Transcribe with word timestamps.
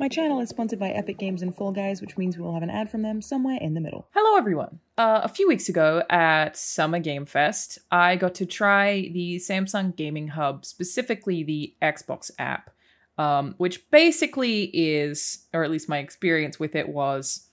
My 0.00 0.08
channel 0.08 0.40
is 0.40 0.48
sponsored 0.48 0.78
by 0.78 0.88
Epic 0.92 1.18
Games 1.18 1.42
and 1.42 1.54
Fall 1.54 1.72
Guys, 1.72 2.00
which 2.00 2.16
means 2.16 2.34
we 2.34 2.42
will 2.42 2.54
have 2.54 2.62
an 2.62 2.70
ad 2.70 2.90
from 2.90 3.02
them 3.02 3.20
somewhere 3.20 3.58
in 3.60 3.74
the 3.74 3.82
middle. 3.82 4.08
Hello, 4.14 4.38
everyone. 4.38 4.80
Uh, 4.96 5.20
a 5.22 5.28
few 5.28 5.46
weeks 5.46 5.68
ago 5.68 6.02
at 6.08 6.56
Summer 6.56 7.00
Game 7.00 7.26
Fest, 7.26 7.78
I 7.90 8.16
got 8.16 8.34
to 8.36 8.46
try 8.46 9.10
the 9.12 9.36
Samsung 9.36 9.94
Gaming 9.94 10.28
Hub, 10.28 10.64
specifically 10.64 11.42
the 11.42 11.74
Xbox 11.82 12.30
app, 12.38 12.70
um, 13.18 13.54
which 13.58 13.90
basically 13.90 14.70
is, 14.72 15.44
or 15.52 15.64
at 15.64 15.70
least 15.70 15.86
my 15.86 15.98
experience 15.98 16.58
with 16.58 16.74
it 16.74 16.88
was, 16.88 17.48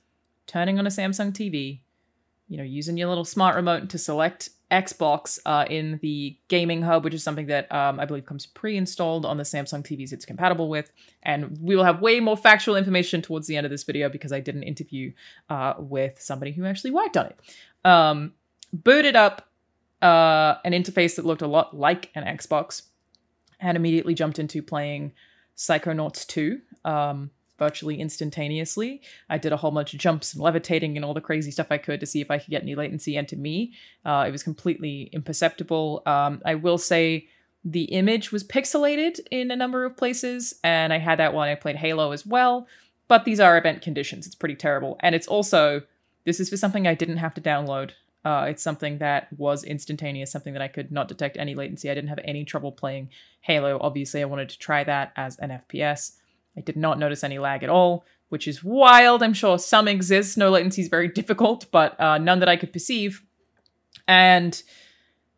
turning 0.45 0.79
on 0.79 0.87
a 0.87 0.89
Samsung 0.89 1.33
TV, 1.33 1.81
you 2.47 2.55
know, 2.55 2.63
using 2.63 2.95
your 2.95 3.09
little 3.09 3.25
smart 3.25 3.57
remote 3.57 3.89
to 3.89 3.97
select 3.97 4.51
Xbox 4.71 5.39
uh, 5.45 5.65
in 5.69 5.99
the 6.01 6.37
gaming 6.49 6.81
hub, 6.81 7.03
which 7.03 7.13
is 7.13 7.23
something 7.23 7.47
that 7.47 7.71
um, 7.71 7.99
I 7.99 8.05
believe 8.05 8.25
comes 8.25 8.45
pre-installed 8.45 9.25
on 9.25 9.37
the 9.37 9.43
Samsung 9.43 9.81
TVs 9.81 10.11
it's 10.11 10.25
compatible 10.25 10.67
with. 10.67 10.91
And 11.23 11.57
we 11.61 11.75
will 11.75 11.85
have 11.85 12.01
way 12.01 12.19
more 12.19 12.35
factual 12.35 12.75
information 12.75 13.21
towards 13.21 13.47
the 13.47 13.55
end 13.55 13.65
of 13.65 13.71
this 13.71 13.83
video 13.83 14.09
because 14.09 14.33
I 14.33 14.41
did 14.41 14.55
an 14.55 14.63
interview 14.63 15.13
uh, 15.49 15.75
with 15.77 16.21
somebody 16.21 16.51
who 16.51 16.65
actually 16.65 16.91
worked 16.91 17.15
on 17.15 17.27
it. 17.27 17.39
Um, 17.85 18.33
booted 18.73 19.15
up 19.15 19.49
uh, 20.01 20.55
an 20.65 20.73
interface 20.73 21.15
that 21.15 21.25
looked 21.25 21.41
a 21.41 21.47
lot 21.47 21.75
like 21.75 22.11
an 22.13 22.23
Xbox 22.23 22.83
and 23.59 23.77
immediately 23.77 24.13
jumped 24.13 24.37
into 24.37 24.61
playing 24.61 25.13
Psychonauts 25.55 26.27
2. 26.27 26.59
Um, 26.83 27.31
virtually 27.57 27.99
instantaneously. 27.99 29.01
I 29.29 29.37
did 29.37 29.51
a 29.51 29.57
whole 29.57 29.71
bunch 29.71 29.93
of 29.93 29.99
jumps 29.99 30.33
and 30.33 30.41
levitating 30.41 30.95
and 30.95 31.05
all 31.05 31.13
the 31.13 31.21
crazy 31.21 31.51
stuff 31.51 31.67
I 31.71 31.77
could 31.77 31.99
to 31.99 32.05
see 32.05 32.21
if 32.21 32.31
I 32.31 32.37
could 32.37 32.49
get 32.49 32.61
any 32.61 32.75
latency 32.75 33.17
into 33.17 33.35
me. 33.35 33.73
Uh, 34.05 34.25
it 34.27 34.31
was 34.31 34.43
completely 34.43 35.09
imperceptible. 35.13 36.03
Um, 36.05 36.41
I 36.45 36.55
will 36.55 36.77
say 36.77 37.27
the 37.63 37.85
image 37.85 38.31
was 38.31 38.43
pixelated 38.43 39.19
in 39.31 39.51
a 39.51 39.55
number 39.55 39.83
of 39.83 39.97
places, 39.97 40.53
and 40.63 40.93
I 40.93 40.99
had 40.99 41.19
that 41.19 41.33
while 41.33 41.49
I 41.49 41.55
played 41.55 41.75
Halo 41.75 42.11
as 42.11 42.25
well. 42.25 42.67
But 43.07 43.25
these 43.25 43.39
are 43.39 43.57
event 43.57 43.81
conditions. 43.81 44.25
It's 44.25 44.35
pretty 44.35 44.55
terrible. 44.55 44.97
And 44.99 45.15
it's 45.15 45.27
also, 45.27 45.81
this 46.25 46.39
is 46.39 46.49
for 46.49 46.57
something 46.57 46.87
I 46.87 46.93
didn't 46.93 47.17
have 47.17 47.33
to 47.35 47.41
download. 47.41 47.91
Uh, 48.25 48.47
it's 48.49 48.63
something 48.63 48.97
that 48.97 49.31
was 49.37 49.63
instantaneous, 49.63 50.31
something 50.31 50.51
that 50.53 50.61
I 50.61 50.67
could 50.67 50.91
not 50.91 51.07
detect 51.07 51.37
any 51.37 51.55
latency. 51.55 51.89
I 51.89 51.93
didn't 51.93 52.09
have 52.09 52.19
any 52.25 52.43
trouble 52.43 52.73
playing 52.73 53.09
Halo. 53.41 53.77
Obviously, 53.79 54.21
I 54.21 54.25
wanted 54.25 54.49
to 54.49 54.59
try 54.59 54.83
that 54.83 55.13
as 55.15 55.37
an 55.37 55.49
FPS. 55.49 56.17
I 56.57 56.61
did 56.61 56.75
not 56.75 56.99
notice 56.99 57.23
any 57.23 57.37
lag 57.37 57.63
at 57.63 57.69
all, 57.69 58.03
which 58.29 58.47
is 58.47 58.63
wild. 58.63 59.21
I'm 59.21 59.33
sure 59.33 59.59
some 59.59 59.87
exist. 59.87 60.37
No 60.37 60.49
latency 60.49 60.81
is 60.81 60.87
very 60.87 61.07
difficult, 61.07 61.67
but 61.71 61.99
uh, 61.99 62.17
none 62.17 62.39
that 62.39 62.49
I 62.49 62.57
could 62.57 62.73
perceive. 62.73 63.21
And 64.07 64.61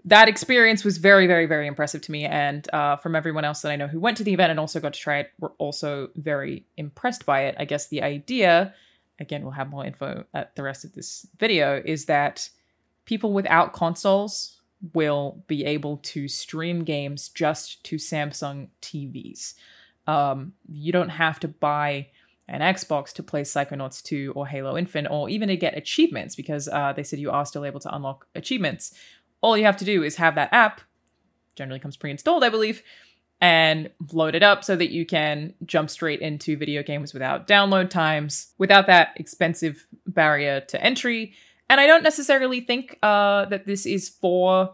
that 0.06 0.30
experience 0.30 0.84
was 0.84 0.98
very, 0.98 1.28
very, 1.28 1.46
very 1.46 1.68
impressive 1.68 2.02
to 2.04 2.12
me. 2.12 2.26
And 2.26 2.68
uh, 2.74 2.96
from 2.96 3.16
everyone 3.16 3.44
else 3.44 3.62
that 3.62 3.72
I 3.72 3.76
know 3.76 3.88
who 3.88 4.00
went 4.00 4.18
to 4.18 4.24
the 4.24 4.34
event 4.34 4.52
and 4.52 4.60
also 4.60 4.80
got 4.80 4.94
to 4.94 5.00
try 5.00 5.20
it, 5.20 5.32
were 5.40 5.54
also 5.58 6.10
very 6.16 6.66
impressed 6.78 7.26
by 7.26 7.46
it. 7.46 7.56
I 7.60 7.66
guess 7.66 7.88
the 7.88 8.02
idea, 8.02 8.74
again, 9.20 9.44
we'll 9.44 9.52
have 9.52 9.70
more 9.70 9.86
info 9.86 10.26
at 10.34 10.56
the 10.56 10.64
rest 10.64 10.86
of 10.86 10.94
this 10.94 11.28
video, 11.38 11.82
is 11.84 12.06
that 12.06 12.50
people 13.06 13.34
without 13.34 13.74
consoles 13.74 14.62
will 14.94 15.44
be 15.48 15.66
able 15.66 15.98
to 15.98 16.28
stream 16.30 16.86
games 16.86 17.28
just 17.30 17.84
to 17.84 17.98
Samsung 17.98 18.70
TVs. 18.82 19.56
Um, 20.10 20.54
you 20.68 20.92
don't 20.92 21.10
have 21.10 21.40
to 21.42 21.48
buy 21.48 22.08
an 22.48 22.62
Xbox 22.62 23.14
to 23.14 23.22
play 23.22 23.44
Psychonauts 23.44 24.02
2 24.02 24.34
or 24.36 24.48
Halo 24.48 24.76
Infinite, 24.76 25.12
or 25.12 25.30
even 25.30 25.50
to 25.50 25.56
get 25.56 25.78
achievements, 25.78 26.36
because 26.36 26.68
uh, 26.68 26.94
they 26.94 27.04
said 27.04 27.20
you 27.20 27.30
are 27.30 27.46
still 27.46 27.64
able 27.64 27.80
to 27.82 27.96
unlock 27.96 28.26
achievements. 28.34 28.92
All 29.42 29.56
you 29.56 29.66
have 29.66 29.78
to 29.78 29.86
do 29.86 30.02
is 30.02 30.16
have 30.16 30.34
that 30.34 30.52
app, 30.52 30.82
generally 31.56 31.80
comes 31.80 31.96
pre 31.96 32.10
installed, 32.10 32.44
I 32.44 32.50
believe, 32.50 32.82
and 33.40 33.92
load 34.12 34.34
it 34.34 34.42
up 34.42 34.64
so 34.64 34.76
that 34.76 34.90
you 34.90 35.06
can 35.06 35.54
jump 35.64 35.92
straight 35.92 36.22
into 36.22 36.58
video 36.58 36.82
games 36.82 37.14
without 37.14 37.48
download 37.48 37.92
times, 37.92 38.54
without 38.58 38.88
that 38.88 39.10
expensive 39.18 39.86
barrier 40.08 40.60
to 40.62 40.84
entry. 40.84 41.34
And 41.70 41.80
I 41.80 41.86
don't 41.86 42.04
necessarily 42.04 42.62
think 42.62 42.98
uh, 43.04 43.46
that 43.46 43.68
this 43.68 43.86
is 43.86 44.10
for 44.10 44.74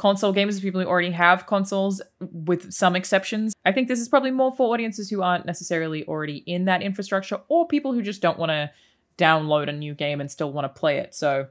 console 0.00 0.32
gamers, 0.32 0.62
people 0.62 0.80
who 0.80 0.86
already 0.86 1.10
have 1.10 1.46
consoles, 1.46 2.00
with 2.20 2.72
some 2.72 2.96
exceptions. 2.96 3.52
I 3.66 3.72
think 3.72 3.86
this 3.86 4.00
is 4.00 4.08
probably 4.08 4.30
more 4.30 4.50
for 4.50 4.72
audiences 4.72 5.10
who 5.10 5.20
aren't 5.20 5.44
necessarily 5.44 6.06
already 6.06 6.38
in 6.46 6.64
that 6.64 6.80
infrastructure 6.80 7.38
or 7.48 7.68
people 7.68 7.92
who 7.92 8.00
just 8.00 8.22
don't 8.22 8.38
want 8.38 8.48
to 8.48 8.70
download 9.18 9.68
a 9.68 9.72
new 9.72 9.94
game 9.94 10.18
and 10.22 10.30
still 10.30 10.52
want 10.52 10.64
to 10.64 10.80
play 10.80 11.00
it. 11.00 11.14
So 11.14 11.48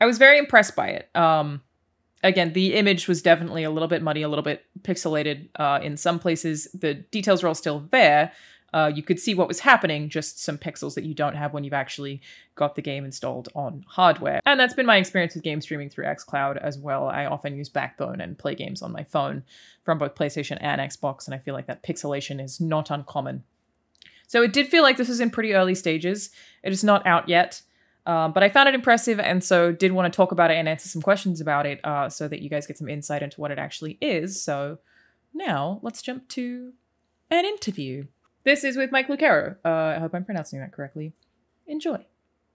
I 0.00 0.06
was 0.06 0.18
very 0.18 0.38
impressed 0.38 0.74
by 0.74 0.88
it. 0.88 1.10
Um, 1.14 1.62
again, 2.24 2.54
the 2.54 2.74
image 2.74 3.06
was 3.06 3.22
definitely 3.22 3.62
a 3.62 3.70
little 3.70 3.86
bit 3.86 4.02
muddy, 4.02 4.22
a 4.22 4.28
little 4.28 4.42
bit 4.42 4.64
pixelated 4.80 5.50
uh, 5.54 5.78
in 5.80 5.96
some 5.96 6.18
places. 6.18 6.66
The 6.74 6.94
details 6.94 7.44
are 7.44 7.46
all 7.46 7.54
still 7.54 7.86
there, 7.92 8.32
uh, 8.72 8.90
you 8.94 9.02
could 9.02 9.20
see 9.20 9.34
what 9.34 9.48
was 9.48 9.60
happening, 9.60 10.08
just 10.08 10.42
some 10.42 10.58
pixels 10.58 10.94
that 10.94 11.04
you 11.04 11.14
don't 11.14 11.36
have 11.36 11.52
when 11.52 11.64
you've 11.64 11.72
actually 11.72 12.20
got 12.54 12.74
the 12.74 12.82
game 12.82 13.04
installed 13.04 13.48
on 13.54 13.84
hardware. 13.86 14.40
And 14.46 14.58
that's 14.58 14.74
been 14.74 14.86
my 14.86 14.96
experience 14.96 15.34
with 15.34 15.44
game 15.44 15.60
streaming 15.60 15.90
through 15.90 16.06
xCloud 16.06 16.56
as 16.56 16.78
well. 16.78 17.06
I 17.08 17.26
often 17.26 17.56
use 17.56 17.68
Backbone 17.68 18.20
and 18.20 18.38
play 18.38 18.54
games 18.54 18.82
on 18.82 18.92
my 18.92 19.04
phone 19.04 19.44
from 19.84 19.98
both 19.98 20.14
PlayStation 20.14 20.58
and 20.60 20.80
Xbox, 20.80 21.26
and 21.26 21.34
I 21.34 21.38
feel 21.38 21.54
like 21.54 21.66
that 21.66 21.82
pixelation 21.82 22.42
is 22.42 22.60
not 22.60 22.90
uncommon. 22.90 23.44
So 24.26 24.42
it 24.42 24.52
did 24.52 24.68
feel 24.68 24.82
like 24.82 24.96
this 24.96 25.08
was 25.08 25.20
in 25.20 25.30
pretty 25.30 25.52
early 25.52 25.74
stages. 25.74 26.30
It 26.62 26.72
is 26.72 26.82
not 26.82 27.06
out 27.06 27.28
yet. 27.28 27.62
Um, 28.04 28.32
but 28.32 28.42
I 28.42 28.48
found 28.48 28.68
it 28.68 28.74
impressive, 28.74 29.20
and 29.20 29.44
so 29.44 29.70
did 29.70 29.92
want 29.92 30.12
to 30.12 30.16
talk 30.16 30.32
about 30.32 30.50
it 30.50 30.54
and 30.54 30.68
answer 30.68 30.88
some 30.88 31.02
questions 31.02 31.40
about 31.40 31.66
it, 31.66 31.78
uh, 31.84 32.08
so 32.08 32.26
that 32.26 32.42
you 32.42 32.50
guys 32.50 32.66
get 32.66 32.76
some 32.76 32.88
insight 32.88 33.22
into 33.22 33.40
what 33.40 33.52
it 33.52 33.58
actually 33.58 33.96
is. 34.00 34.42
So 34.42 34.78
now 35.32 35.78
let's 35.82 36.02
jump 36.02 36.28
to 36.30 36.72
an 37.30 37.44
interview. 37.44 38.06
This 38.44 38.64
is 38.64 38.76
with 38.76 38.90
Mike 38.90 39.08
Lucero. 39.08 39.56
Uh, 39.64 39.68
I 39.68 39.98
hope 39.98 40.14
I'm 40.14 40.24
pronouncing 40.24 40.58
that 40.60 40.72
correctly. 40.72 41.12
Enjoy. 41.66 42.04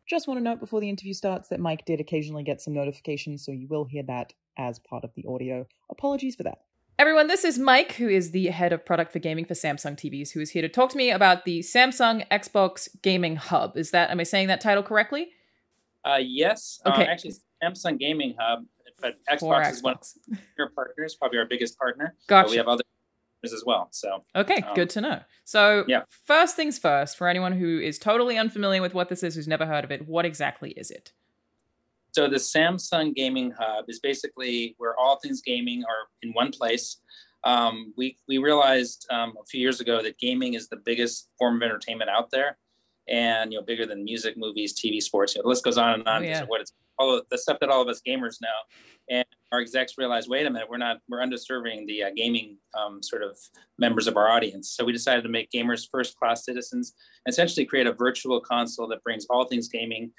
Just 0.07 0.27
want 0.27 0.39
to 0.39 0.43
note 0.43 0.59
before 0.59 0.81
the 0.81 0.89
interview 0.89 1.13
starts 1.13 1.49
that 1.49 1.59
Mike 1.59 1.85
did 1.85 1.99
occasionally 1.99 2.43
get 2.43 2.61
some 2.61 2.73
notifications, 2.73 3.45
so 3.45 3.51
you 3.51 3.67
will 3.67 3.85
hear 3.85 4.03
that 4.03 4.33
as 4.57 4.79
part 4.79 5.03
of 5.03 5.11
the 5.15 5.25
audio. 5.27 5.65
Apologies 5.89 6.35
for 6.35 6.43
that. 6.43 6.59
Everyone, 6.99 7.27
this 7.27 7.43
is 7.43 7.59
Mike, 7.59 7.93
who 7.93 8.07
is 8.09 8.31
the 8.31 8.47
head 8.47 8.73
of 8.73 8.85
product 8.85 9.13
for 9.13 9.19
gaming 9.19 9.45
for 9.45 9.53
Samsung 9.53 9.95
TVs, 9.95 10.31
who 10.31 10.41
is 10.41 10.49
here 10.49 10.61
to 10.61 10.69
talk 10.69 10.89
to 10.89 10.97
me 10.97 11.11
about 11.11 11.45
the 11.45 11.59
Samsung 11.59 12.27
Xbox 12.29 12.89
Gaming 13.01 13.35
Hub. 13.35 13.77
Is 13.77 13.91
that, 13.91 14.09
am 14.09 14.19
I 14.19 14.23
saying 14.23 14.47
that 14.47 14.61
title 14.61 14.83
correctly? 14.83 15.29
Uh, 16.03 16.17
yes. 16.19 16.79
Uh, 16.85 16.89
okay. 16.89 17.03
Uh, 17.03 17.11
actually, 17.11 17.35
Samsung 17.63 17.99
Gaming 17.99 18.35
Hub, 18.39 18.65
but 18.99 19.15
Xbox, 19.29 19.41
Xbox, 19.41 19.71
is 19.71 19.83
one 19.83 19.93
of 19.93 20.39
our 20.59 20.69
partners, 20.69 21.15
probably 21.15 21.37
our 21.37 21.45
biggest 21.45 21.77
partner. 21.77 22.15
Gotcha. 22.27 22.45
But 22.45 22.51
we 22.51 22.57
have 22.57 22.67
other 22.67 22.83
as 23.53 23.63
well. 23.65 23.87
So 23.91 24.23
okay, 24.35 24.61
um, 24.61 24.75
good 24.75 24.89
to 24.91 25.01
know. 25.01 25.19
So 25.45 25.85
yeah. 25.87 26.01
first 26.25 26.55
things 26.55 26.77
first, 26.77 27.17
for 27.17 27.27
anyone 27.27 27.53
who 27.53 27.79
is 27.79 27.99
totally 27.99 28.37
unfamiliar 28.37 28.81
with 28.81 28.93
what 28.93 29.09
this 29.09 29.23
is, 29.23 29.35
who's 29.35 29.47
never 29.47 29.65
heard 29.65 29.83
of 29.83 29.91
it, 29.91 30.07
what 30.07 30.25
exactly 30.25 30.71
is 30.71 30.91
it? 30.91 31.11
So 32.11 32.27
the 32.27 32.37
Samsung 32.37 33.13
Gaming 33.13 33.53
Hub 33.59 33.85
is 33.87 33.99
basically 33.99 34.75
where 34.77 34.97
all 34.97 35.19
things 35.19 35.41
gaming 35.41 35.83
are 35.83 36.07
in 36.23 36.31
one 36.31 36.51
place. 36.51 36.97
Um, 37.43 37.93
we 37.95 38.17
we 38.27 38.39
realized 38.39 39.05
um, 39.11 39.33
a 39.41 39.45
few 39.45 39.61
years 39.61 39.79
ago 39.79 40.01
that 40.01 40.17
gaming 40.17 40.55
is 40.55 40.67
the 40.67 40.77
biggest 40.77 41.29
form 41.37 41.57
of 41.57 41.63
entertainment 41.63 42.09
out 42.09 42.31
there, 42.31 42.57
and 43.09 43.51
you 43.51 43.59
know 43.59 43.65
bigger 43.65 43.85
than 43.85 44.03
music, 44.03 44.35
movies, 44.37 44.73
TV, 44.73 45.01
sports. 45.01 45.35
You 45.35 45.39
know, 45.39 45.43
the 45.43 45.49
list 45.49 45.63
goes 45.63 45.77
on 45.77 45.95
and 45.95 46.07
on. 46.07 46.23
Oh, 46.23 46.25
yeah. 46.25 46.43
What 46.45 46.61
it's 46.61 46.73
all 46.99 47.17
of 47.17 47.25
the 47.29 47.37
stuff 47.37 47.59
that 47.59 47.69
all 47.69 47.81
of 47.81 47.87
us 47.87 48.01
gamers 48.05 48.37
know, 48.41 48.47
and 49.09 49.25
our 49.51 49.59
execs 49.59 49.97
realized, 49.97 50.29
wait 50.29 50.45
a 50.45 50.49
minute, 50.49 50.67
we're 50.69 50.77
not 50.77 50.97
we're 51.07 51.19
underserving 51.19 51.87
the 51.87 52.03
uh, 52.03 52.09
gaming 52.15 52.57
um, 52.77 53.01
sort 53.01 53.23
of 53.23 53.37
members 53.77 54.07
of 54.07 54.17
our 54.17 54.29
audience. 54.29 54.69
So 54.69 54.83
we 54.83 54.91
decided 54.91 55.23
to 55.23 55.29
make 55.29 55.51
gamers 55.51 55.87
first 55.89 56.17
class 56.17 56.43
citizens, 56.43 56.93
essentially 57.27 57.65
create 57.65 57.87
a 57.87 57.93
virtual 57.93 58.41
console 58.41 58.87
that 58.89 59.03
brings 59.03 59.25
all 59.29 59.45
things 59.45 59.67
gaming, 59.67 60.11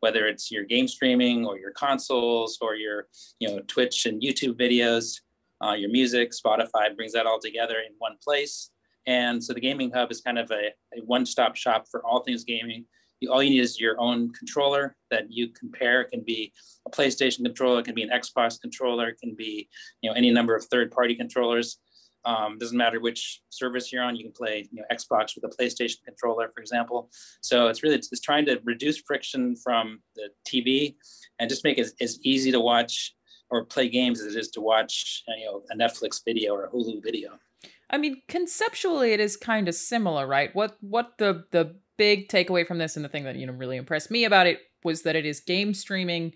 whether 0.00 0.26
it's 0.26 0.50
your 0.50 0.64
game 0.64 0.88
streaming 0.88 1.46
or 1.46 1.58
your 1.58 1.72
consoles 1.72 2.58
or 2.60 2.76
your 2.76 3.08
you 3.40 3.48
know 3.48 3.60
Twitch 3.66 4.06
and 4.06 4.22
YouTube 4.22 4.58
videos, 4.58 5.20
uh, 5.64 5.72
your 5.72 5.90
music, 5.90 6.32
Spotify 6.32 6.94
brings 6.94 7.12
that 7.12 7.26
all 7.26 7.40
together 7.40 7.76
in 7.76 7.94
one 7.98 8.16
place. 8.22 8.70
And 9.06 9.42
so 9.42 9.52
the 9.52 9.60
gaming 9.60 9.92
hub 9.92 10.10
is 10.10 10.20
kind 10.20 10.38
of 10.38 10.50
a, 10.50 10.72
a 10.96 11.02
one-stop 11.04 11.56
shop 11.56 11.86
for 11.90 12.04
all 12.04 12.22
things 12.22 12.44
gaming 12.44 12.86
you, 13.20 13.32
all 13.32 13.42
you 13.42 13.50
need 13.50 13.60
is 13.60 13.80
your 13.80 13.98
own 13.98 14.32
controller 14.32 14.96
that 15.10 15.30
you 15.30 15.48
compare. 15.48 16.02
It 16.02 16.10
can 16.10 16.22
be 16.22 16.52
a 16.86 16.90
PlayStation 16.90 17.44
controller, 17.44 17.80
it 17.80 17.84
can 17.84 17.94
be 17.94 18.02
an 18.02 18.10
Xbox 18.10 18.60
controller, 18.60 19.08
it 19.08 19.18
can 19.20 19.34
be 19.34 19.68
you 20.02 20.10
know 20.10 20.16
any 20.16 20.30
number 20.30 20.54
of 20.54 20.64
third-party 20.64 21.14
controllers. 21.14 21.78
Um, 22.24 22.58
doesn't 22.58 22.76
matter 22.76 22.98
which 22.98 23.40
service 23.50 23.92
you're 23.92 24.02
on. 24.02 24.16
You 24.16 24.24
can 24.24 24.32
play 24.32 24.68
you 24.72 24.80
know, 24.80 24.84
Xbox 24.92 25.36
with 25.36 25.44
a 25.44 25.56
PlayStation 25.56 25.98
controller, 26.04 26.50
for 26.52 26.60
example. 26.60 27.08
So 27.40 27.68
it's 27.68 27.84
really 27.84 27.94
it's, 27.94 28.10
it's 28.10 28.20
trying 28.20 28.46
to 28.46 28.60
reduce 28.64 28.98
friction 28.98 29.54
from 29.54 30.00
the 30.16 30.30
TV 30.44 30.96
and 31.38 31.48
just 31.48 31.62
make 31.62 31.78
it 31.78 31.88
as 32.00 32.18
easy 32.22 32.50
to 32.50 32.60
watch 32.60 33.14
or 33.48 33.64
play 33.64 33.88
games 33.88 34.20
as 34.20 34.34
it 34.34 34.38
is 34.40 34.50
to 34.50 34.60
watch 34.60 35.22
you 35.38 35.46
know 35.46 35.62
a 35.70 35.76
Netflix 35.76 36.20
video 36.24 36.54
or 36.54 36.64
a 36.64 36.70
Hulu 36.70 37.02
video. 37.02 37.38
I 37.88 37.98
mean, 37.98 38.22
conceptually, 38.28 39.12
it 39.12 39.20
is 39.20 39.36
kind 39.36 39.68
of 39.68 39.74
similar, 39.74 40.26
right? 40.26 40.54
What 40.54 40.76
what 40.80 41.18
the 41.18 41.44
the 41.50 41.76
big 41.96 42.28
takeaway 42.28 42.66
from 42.66 42.78
this 42.78 42.96
and 42.96 43.04
the 43.04 43.08
thing 43.08 43.24
that 43.24 43.36
you 43.36 43.46
know 43.46 43.52
really 43.52 43.76
impressed 43.76 44.10
me 44.10 44.24
about 44.24 44.46
it 44.46 44.60
was 44.84 45.02
that 45.02 45.16
it 45.16 45.24
is 45.24 45.40
game 45.40 45.72
streaming 45.74 46.32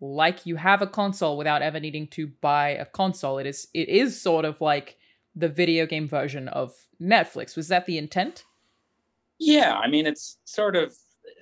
like 0.00 0.46
you 0.46 0.56
have 0.56 0.80
a 0.80 0.86
console 0.86 1.36
without 1.36 1.62
ever 1.62 1.80
needing 1.80 2.06
to 2.08 2.28
buy 2.40 2.70
a 2.70 2.84
console. 2.84 3.38
It 3.38 3.46
is 3.46 3.68
it 3.74 3.88
is 3.88 4.20
sort 4.20 4.44
of 4.44 4.60
like 4.60 4.96
the 5.34 5.48
video 5.48 5.86
game 5.86 6.08
version 6.08 6.48
of 6.48 6.72
Netflix. 7.00 7.56
Was 7.56 7.68
that 7.68 7.86
the 7.86 7.98
intent? 7.98 8.44
Yeah, 9.38 9.74
I 9.74 9.88
mean, 9.88 10.06
it's 10.06 10.38
sort 10.44 10.76
of. 10.76 10.94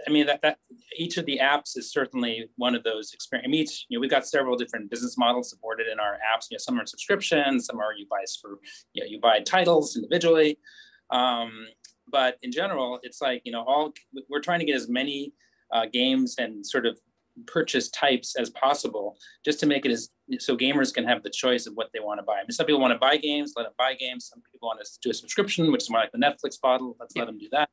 I 0.06 0.10
mean 0.10 0.26
that, 0.26 0.43
that 0.43 0.58
each 0.96 1.16
of 1.16 1.26
the 1.26 1.38
apps 1.43 1.76
is 1.76 1.90
certainly 1.90 2.48
one 2.56 2.75
of 2.75 2.84
those 2.84 3.12
experience. 3.12 3.46
I 3.46 3.50
mean, 3.50 3.62
each, 3.62 3.87
you 3.88 3.96
know, 3.96 4.00
we've 4.00 4.10
got 4.10 4.26
several 4.26 4.56
different 4.56 4.90
business 4.90 5.16
models 5.19 5.50
supported 5.50 5.87
in 5.88 5.98
our 5.98 6.14
apps. 6.14 6.46
You 6.50 6.56
know, 6.56 6.58
some 6.58 6.81
are 6.81 6.87
subscriptions, 6.87 7.66
some 7.66 7.78
are 7.78 7.94
you 7.96 8.06
buy 8.08 8.25
for, 8.40 8.58
you 8.93 9.02
know, 9.02 9.08
you 9.08 9.20
buy 9.20 9.40
titles 9.40 9.96
individually. 9.96 10.58
Um, 11.10 11.66
but 12.08 12.38
in 12.43 12.52
general, 12.52 13.00
it's 13.02 13.20
like 13.20 13.43
you 13.44 13.52
know, 13.52 13.62
all 13.62 13.93
we're 14.28 14.40
trying 14.40 14.60
to 14.60 14.64
get 14.64 14.76
as 14.76 14.88
many 14.88 15.32
uh, 15.72 15.87
games 15.93 16.37
and 16.38 16.64
sort 16.64 16.87
of 16.87 16.99
purchase 17.46 17.90
types 17.90 18.34
as 18.37 18.49
possible, 18.50 19.16
just 19.44 19.60
to 19.60 19.66
make 19.66 19.84
it 19.84 19.90
as 19.92 20.10
so 20.38 20.56
gamers 20.56 20.94
can 20.94 21.04
have 21.04 21.22
the 21.22 21.31
choice 21.31 21.66
of 21.66 21.75
what 21.75 21.90
they 21.92 22.00
want 22.00 22.19
to 22.19 22.22
buy. 22.22 22.34
I 22.34 22.42
mean, 22.42 22.52
some 22.52 22.66
people 22.66 22.81
want 22.81 22.92
to 22.92 22.99
buy 22.99 23.16
games, 23.16 23.54
let 23.56 23.64
them 23.64 23.72
buy 23.76 23.94
games. 23.94 24.28
Some 24.28 24.40
people 24.40 24.69
want 24.69 24.81
to 24.81 24.90
do 25.02 25.10
a 25.10 25.14
subscription, 25.14 25.72
which 25.72 25.82
is 25.82 25.90
more 25.90 26.00
like 26.00 26.12
the 26.12 26.19
Netflix 26.19 26.58
model. 26.62 26.96
Let's 27.00 27.14
yeah. 27.14 27.22
let 27.22 27.26
them 27.26 27.38
do 27.38 27.49
that 27.52 27.69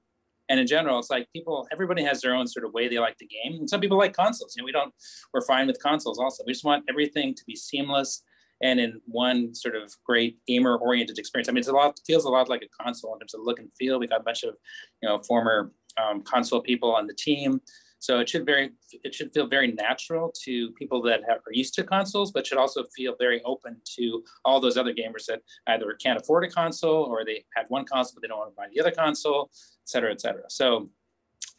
and 0.50 0.60
in 0.60 0.68
general 0.68 1.00
it's 1.00 1.10
like 1.10 1.28
people 1.34 1.68
everybody 1.72 2.04
has 2.04 2.22
their 2.22 2.36
own 2.36 2.48
sort 2.48 2.66
of 2.66 2.74
way 2.74 2.88
they 2.88 3.00
like 3.00 3.18
the 3.18 3.28
game. 3.28 3.60
And 3.60 3.70
some 3.70 3.82
people 3.82 3.98
like 3.98 4.14
consoles. 4.14 4.54
You 4.56 4.62
know 4.62 4.66
we 4.66 4.72
don't 4.72 4.94
we're 5.34 5.46
fine 5.46 5.68
with 5.68 5.82
consoles 5.82 6.20
also. 6.20 6.44
We 6.46 6.54
just 6.54 6.66
want 6.66 6.86
everything 6.90 7.34
to 7.36 7.44
be 7.46 7.56
seamless 7.56 8.24
and 8.62 8.80
in 8.80 9.02
one 9.06 9.54
sort 9.54 9.76
of 9.76 9.94
great 10.06 10.38
gamer 10.48 10.78
oriented 10.78 11.18
experience. 11.18 11.50
I 11.50 11.52
mean 11.52 11.60
it's 11.60 11.68
a 11.68 11.74
lot 11.74 12.00
feels 12.06 12.26
a 12.26 12.30
lot 12.30 12.50
like 12.50 12.64
a 12.64 12.84
console 12.84 13.14
in 13.14 13.20
terms 13.20 13.34
of 13.34 13.42
look 13.44 13.60
and 13.60 13.70
feel. 13.78 14.00
We 14.00 14.08
got 14.08 14.22
a 14.22 14.24
bunch 14.24 14.44
of 14.44 14.56
you 15.02 15.10
know 15.10 15.18
former 15.20 15.72
um, 15.98 16.24
console 16.24 16.62
people 16.62 16.94
on 16.94 17.08
the 17.08 17.14
team 17.14 17.62
so 18.04 18.20
it 18.20 18.28
should 18.28 18.46
very 18.46 18.72
it 18.92 19.16
should 19.16 19.34
feel 19.34 19.48
very 19.48 19.72
natural 19.72 20.30
to 20.44 20.72
people 20.72 21.02
that 21.04 21.22
have, 21.30 21.38
are 21.48 21.54
used 21.54 21.74
to 21.76 21.86
consoles, 21.86 22.34
but 22.34 22.46
should 22.46 22.58
also 22.58 22.84
feel 22.94 23.16
very 23.18 23.42
open 23.46 23.78
to 23.96 24.26
all 24.44 24.60
those 24.60 24.76
other 24.76 24.94
gamers 24.94 25.26
that 25.28 25.40
either 25.68 25.94
can't 25.94 26.20
afford 26.20 26.44
a 26.44 26.50
console 26.50 27.06
or 27.06 27.24
they 27.24 27.46
had 27.56 27.66
one 27.70 27.86
console 27.86 28.16
but 28.16 28.22
they 28.22 28.28
don't 28.28 28.40
want 28.40 28.52
to 28.52 28.56
buy 28.58 28.68
the 28.74 28.82
other 28.82 28.92
console, 28.92 29.50
et 29.84 29.88
cetera, 29.94 30.12
et 30.12 30.20
cetera. 30.20 30.44
So 30.50 30.90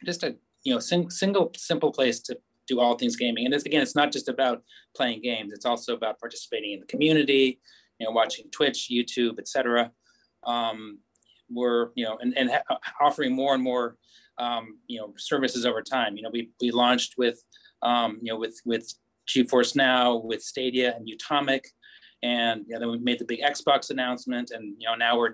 just 0.05 0.21
a 0.21 0.35
you 0.63 0.71
know 0.71 0.79
sing, 0.79 1.09
single 1.09 1.51
simple 1.57 1.91
place 1.91 2.19
to 2.27 2.37
do 2.67 2.79
all 2.79 2.95
things 2.95 3.15
gaming. 3.15 3.45
And 3.45 3.53
it's, 3.55 3.65
again, 3.65 3.81
it's 3.81 3.95
not 3.95 4.11
just 4.11 4.29
about 4.29 4.61
playing 4.95 5.23
games; 5.23 5.51
it's 5.51 5.65
also 5.65 5.95
about 5.95 6.19
participating 6.19 6.73
in 6.73 6.79
the 6.79 6.85
community, 6.85 7.59
you 7.97 8.05
know, 8.05 8.11
watching 8.11 8.51
Twitch, 8.51 8.87
YouTube, 8.91 9.39
et 9.39 9.47
cetera. 9.47 9.91
Um, 10.43 10.99
we're 11.49 11.89
you 11.95 12.05
know 12.05 12.17
and, 12.19 12.37
and 12.37 12.49
ha- 12.49 12.77
offering 12.99 13.33
more 13.33 13.53
and 13.53 13.63
more 13.63 13.97
um, 14.37 14.79
you 14.87 14.99
know 14.99 15.13
services 15.17 15.65
over 15.65 15.81
time. 15.81 16.17
You 16.17 16.23
know, 16.23 16.29
we 16.31 16.49
we 16.61 16.71
launched 16.71 17.15
with 17.17 17.43
um, 17.81 18.19
you 18.21 18.31
know 18.31 18.39
with 18.39 18.59
with 18.65 18.93
GeForce 19.27 19.75
Now, 19.75 20.15
with 20.15 20.41
Stadia 20.41 20.95
and 20.95 21.07
Utomik, 21.07 21.65
and 22.23 22.63
you 22.67 22.73
know, 22.73 22.79
then 22.79 22.91
we 22.91 22.99
made 22.99 23.19
the 23.19 23.25
big 23.25 23.41
Xbox 23.41 23.89
announcement, 23.89 24.51
and 24.51 24.75
you 24.79 24.87
know 24.87 24.95
now 24.95 25.17
we're 25.17 25.33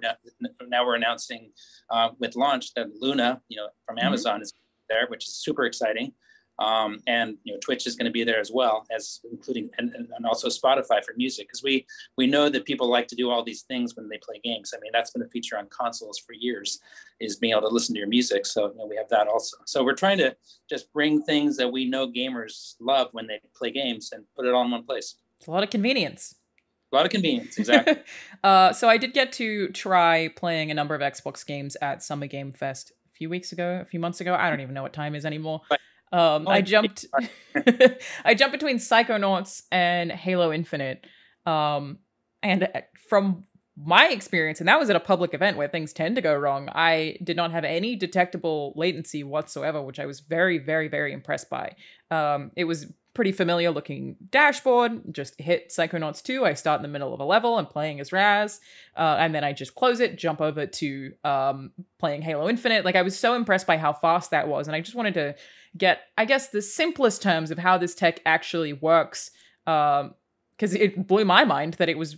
now 0.67 0.85
we're 0.85 0.95
announcing 0.95 1.51
uh, 1.89 2.09
with 2.19 2.35
launch 2.35 2.73
that 2.75 2.87
Luna, 2.99 3.41
you 3.49 3.57
know, 3.57 3.67
from 3.85 3.97
mm-hmm. 3.97 4.07
Amazon 4.07 4.35
mm-hmm. 4.35 4.43
is 4.43 4.53
there, 4.89 5.07
which 5.07 5.27
is 5.27 5.35
super 5.35 5.65
exciting. 5.65 6.13
Um, 6.61 6.99
and 7.07 7.37
you 7.43 7.53
know 7.53 7.59
Twitch 7.59 7.87
is 7.87 7.95
going 7.95 8.05
to 8.05 8.11
be 8.11 8.23
there 8.23 8.39
as 8.39 8.51
well 8.53 8.85
as 8.95 9.19
including 9.31 9.71
and, 9.79 9.95
and 9.95 10.25
also 10.27 10.47
Spotify 10.47 11.03
for 11.03 11.15
music 11.17 11.47
because 11.47 11.63
we 11.63 11.87
we 12.17 12.27
know 12.27 12.49
that 12.49 12.65
people 12.65 12.87
like 12.87 13.07
to 13.07 13.15
do 13.15 13.31
all 13.31 13.43
these 13.43 13.63
things 13.63 13.95
when 13.95 14.07
they 14.09 14.19
play 14.19 14.39
games. 14.43 14.71
I 14.75 14.79
mean 14.79 14.91
that's 14.93 15.09
been 15.09 15.23
a 15.23 15.27
feature 15.27 15.57
on 15.57 15.67
consoles 15.69 16.19
for 16.19 16.33
years 16.33 16.79
is 17.19 17.35
being 17.35 17.53
able 17.53 17.67
to 17.67 17.73
listen 17.73 17.95
to 17.95 17.99
your 17.99 18.07
music. 18.07 18.45
So 18.45 18.71
you 18.71 18.77
know, 18.77 18.85
we 18.85 18.95
have 18.95 19.09
that 19.09 19.27
also. 19.27 19.57
So 19.65 19.83
we're 19.83 19.95
trying 19.95 20.19
to 20.19 20.35
just 20.69 20.93
bring 20.93 21.23
things 21.23 21.57
that 21.57 21.71
we 21.71 21.85
know 21.85 22.07
gamers 22.07 22.75
love 22.79 23.07
when 23.11 23.25
they 23.25 23.39
play 23.55 23.71
games 23.71 24.11
and 24.11 24.23
put 24.35 24.45
it 24.45 24.53
all 24.53 24.63
in 24.63 24.69
one 24.69 24.83
place. 24.83 25.15
It's 25.39 25.47
a 25.47 25.51
lot 25.51 25.63
of 25.63 25.71
convenience. 25.71 26.35
A 26.91 26.95
lot 26.95 27.05
of 27.05 27.11
convenience, 27.11 27.57
exactly. 27.57 27.95
uh, 28.43 28.73
so 28.73 28.87
I 28.87 28.97
did 28.97 29.13
get 29.13 29.31
to 29.33 29.69
try 29.69 30.27
playing 30.35 30.69
a 30.69 30.73
number 30.75 30.93
of 30.93 31.01
Xbox 31.01 31.43
games 31.43 31.75
at 31.81 32.03
Summer 32.03 32.27
Game 32.27 32.51
Fest 32.51 32.91
a 33.09 33.11
few 33.13 33.29
weeks 33.29 33.51
ago, 33.51 33.79
a 33.81 33.85
few 33.85 33.99
months 33.99 34.21
ago. 34.21 34.35
I 34.35 34.49
don't 34.49 34.59
even 34.59 34.75
know 34.75 34.83
what 34.83 34.93
time 34.93 35.15
is 35.15 35.25
anymore. 35.25 35.61
But 35.69 35.79
um, 36.11 36.47
I 36.47 36.61
jumped, 36.61 37.05
I 38.25 38.33
jumped 38.33 38.53
between 38.53 38.77
Psychonauts 38.77 39.63
and 39.71 40.11
Halo 40.11 40.51
Infinite. 40.51 41.05
Um, 41.45 41.99
and 42.43 42.63
uh, 42.63 42.81
from 43.07 43.43
my 43.77 44.09
experience, 44.09 44.59
and 44.59 44.67
that 44.67 44.79
was 44.79 44.89
at 44.89 44.95
a 44.95 44.99
public 44.99 45.33
event 45.33 45.57
where 45.57 45.67
things 45.67 45.93
tend 45.93 46.15
to 46.15 46.21
go 46.21 46.35
wrong, 46.35 46.69
I 46.73 47.17
did 47.23 47.37
not 47.37 47.51
have 47.51 47.63
any 47.63 47.95
detectable 47.95 48.73
latency 48.75 49.23
whatsoever, 49.23 49.81
which 49.81 49.99
I 49.99 50.05
was 50.05 50.19
very, 50.19 50.57
very, 50.57 50.87
very 50.87 51.13
impressed 51.13 51.49
by. 51.49 51.75
Um, 52.09 52.51
it 52.55 52.65
was 52.65 52.87
pretty 53.13 53.31
familiar 53.31 53.71
looking 53.71 54.15
dashboard. 54.29 55.13
Just 55.13 55.39
hit 55.39 55.69
Psychonauts 55.69 56.23
2. 56.23 56.45
I 56.45 56.53
start 56.53 56.79
in 56.79 56.83
the 56.83 56.87
middle 56.87 57.13
of 57.13 57.19
a 57.19 57.25
level. 57.25 57.57
I'm 57.57 57.65
playing 57.65 57.99
as 57.99 58.11
Raz. 58.11 58.59
Uh, 58.95 59.17
and 59.19 59.35
then 59.35 59.43
I 59.43 59.51
just 59.53 59.75
close 59.75 59.99
it, 59.99 60.17
jump 60.17 60.39
over 60.41 60.65
to 60.65 61.11
um, 61.23 61.71
playing 61.99 62.21
Halo 62.21 62.47
Infinite. 62.49 62.85
Like, 62.85 62.95
I 62.95 63.01
was 63.01 63.17
so 63.17 63.33
impressed 63.35 63.67
by 63.67 63.77
how 63.77 63.93
fast 63.93 64.31
that 64.31 64.47
was. 64.47 64.67
And 64.67 64.75
I 64.75 64.81
just 64.81 64.95
wanted 64.95 65.15
to 65.15 65.35
get, 65.77 66.01
I 66.17 66.25
guess, 66.25 66.49
the 66.49 66.61
simplest 66.61 67.21
terms 67.21 67.51
of 67.51 67.57
how 67.57 67.77
this 67.77 67.95
tech 67.95 68.19
actually 68.25 68.73
works. 68.73 69.31
Because 69.65 70.05
um, 70.05 70.81
it 70.81 71.07
blew 71.07 71.25
my 71.25 71.43
mind 71.43 71.75
that 71.75 71.89
it 71.89 71.97
was 71.97 72.17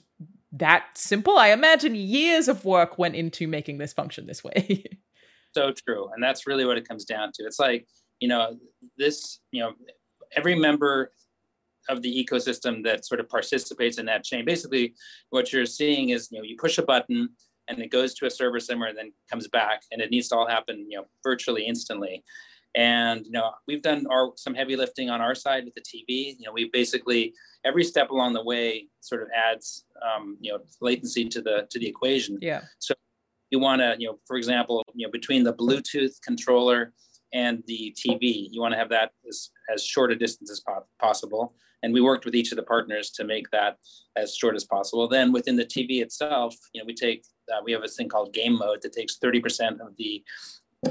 that 0.53 0.85
simple. 0.95 1.37
I 1.37 1.49
imagine 1.49 1.95
years 1.95 2.47
of 2.47 2.63
work 2.63 2.97
went 2.97 3.15
into 3.15 3.47
making 3.47 3.79
this 3.79 3.93
function 3.93 4.27
this 4.27 4.43
way. 4.43 4.85
so 5.53 5.71
true. 5.71 6.09
And 6.13 6.23
that's 6.23 6.47
really 6.47 6.65
what 6.65 6.77
it 6.77 6.87
comes 6.87 7.05
down 7.05 7.31
to. 7.35 7.43
It's 7.43 7.59
like, 7.59 7.87
you 8.19 8.27
know, 8.27 8.57
this, 8.97 9.39
you 9.51 9.61
know, 9.61 9.73
every 10.35 10.55
member 10.55 11.11
of 11.89 12.01
the 12.01 12.25
ecosystem 12.25 12.83
that 12.83 13.05
sort 13.05 13.19
of 13.19 13.27
participates 13.27 13.97
in 13.97 14.05
that 14.05 14.23
chain. 14.23 14.45
Basically, 14.45 14.93
what 15.29 15.51
you're 15.51 15.65
seeing 15.65 16.09
is, 16.09 16.29
you 16.31 16.39
know, 16.39 16.43
you 16.43 16.55
push 16.57 16.77
a 16.77 16.83
button 16.83 17.29
and 17.67 17.79
it 17.79 17.91
goes 17.91 18.13
to 18.15 18.25
a 18.25 18.29
server 18.29 18.59
somewhere 18.59 18.89
and 18.89 18.97
then 18.97 19.11
comes 19.29 19.47
back 19.47 19.81
and 19.91 20.01
it 20.01 20.11
needs 20.11 20.29
to 20.29 20.37
all 20.37 20.47
happen, 20.47 20.85
you 20.89 20.97
know, 20.97 21.05
virtually 21.23 21.65
instantly. 21.65 22.23
And 22.75 23.25
you 23.25 23.31
know, 23.31 23.51
we've 23.67 23.81
done 23.81 24.05
our 24.09 24.31
some 24.35 24.55
heavy 24.55 24.75
lifting 24.75 25.09
on 25.09 25.21
our 25.21 25.35
side 25.35 25.65
with 25.65 25.75
the 25.75 25.81
TV. 25.81 26.35
You 26.39 26.45
know, 26.45 26.53
we 26.53 26.69
basically 26.71 27.33
every 27.63 27.83
step 27.83 28.09
along 28.09 28.33
the 28.33 28.43
way 28.43 28.87
sort 29.01 29.21
of 29.21 29.29
adds 29.35 29.85
um, 30.03 30.37
you 30.39 30.51
know 30.51 30.59
latency 30.81 31.29
to 31.29 31.41
the 31.41 31.67
to 31.69 31.79
the 31.79 31.87
equation. 31.87 32.37
Yeah. 32.41 32.61
So 32.79 32.93
you 33.51 33.59
want 33.59 33.81
to 33.81 33.95
you 33.99 34.07
know, 34.07 34.19
for 34.25 34.37
example, 34.37 34.83
you 34.93 35.05
know, 35.05 35.11
between 35.11 35.43
the 35.43 35.53
Bluetooth 35.53 36.19
controller 36.21 36.93
and 37.33 37.63
the 37.67 37.95
TV, 37.97 38.47
you 38.51 38.61
want 38.61 38.73
to 38.73 38.77
have 38.77 38.89
that 38.89 39.11
as 39.27 39.49
as 39.71 39.83
short 39.83 40.11
a 40.11 40.15
distance 40.15 40.49
as 40.51 40.61
po- 40.61 40.85
possible. 40.99 41.55
And 41.83 41.93
we 41.93 41.99
worked 41.99 42.23
with 42.23 42.33
each 42.33 42.51
of 42.51 42.55
the 42.55 42.63
partners 42.63 43.11
to 43.11 43.25
make 43.25 43.49
that 43.51 43.77
as 44.15 44.35
short 44.35 44.55
as 44.55 44.63
possible. 44.63 45.07
Then 45.07 45.33
within 45.33 45.57
the 45.57 45.65
TV 45.65 46.01
itself, 46.01 46.55
you 46.73 46.81
know, 46.81 46.85
we 46.85 46.93
take 46.93 47.25
uh, 47.53 47.61
we 47.63 47.71
have 47.73 47.83
a 47.83 47.87
thing 47.87 48.07
called 48.07 48.33
game 48.33 48.57
mode 48.57 48.81
that 48.81 48.93
takes 48.93 49.17
30% 49.19 49.81
of 49.81 49.95
the 49.97 50.23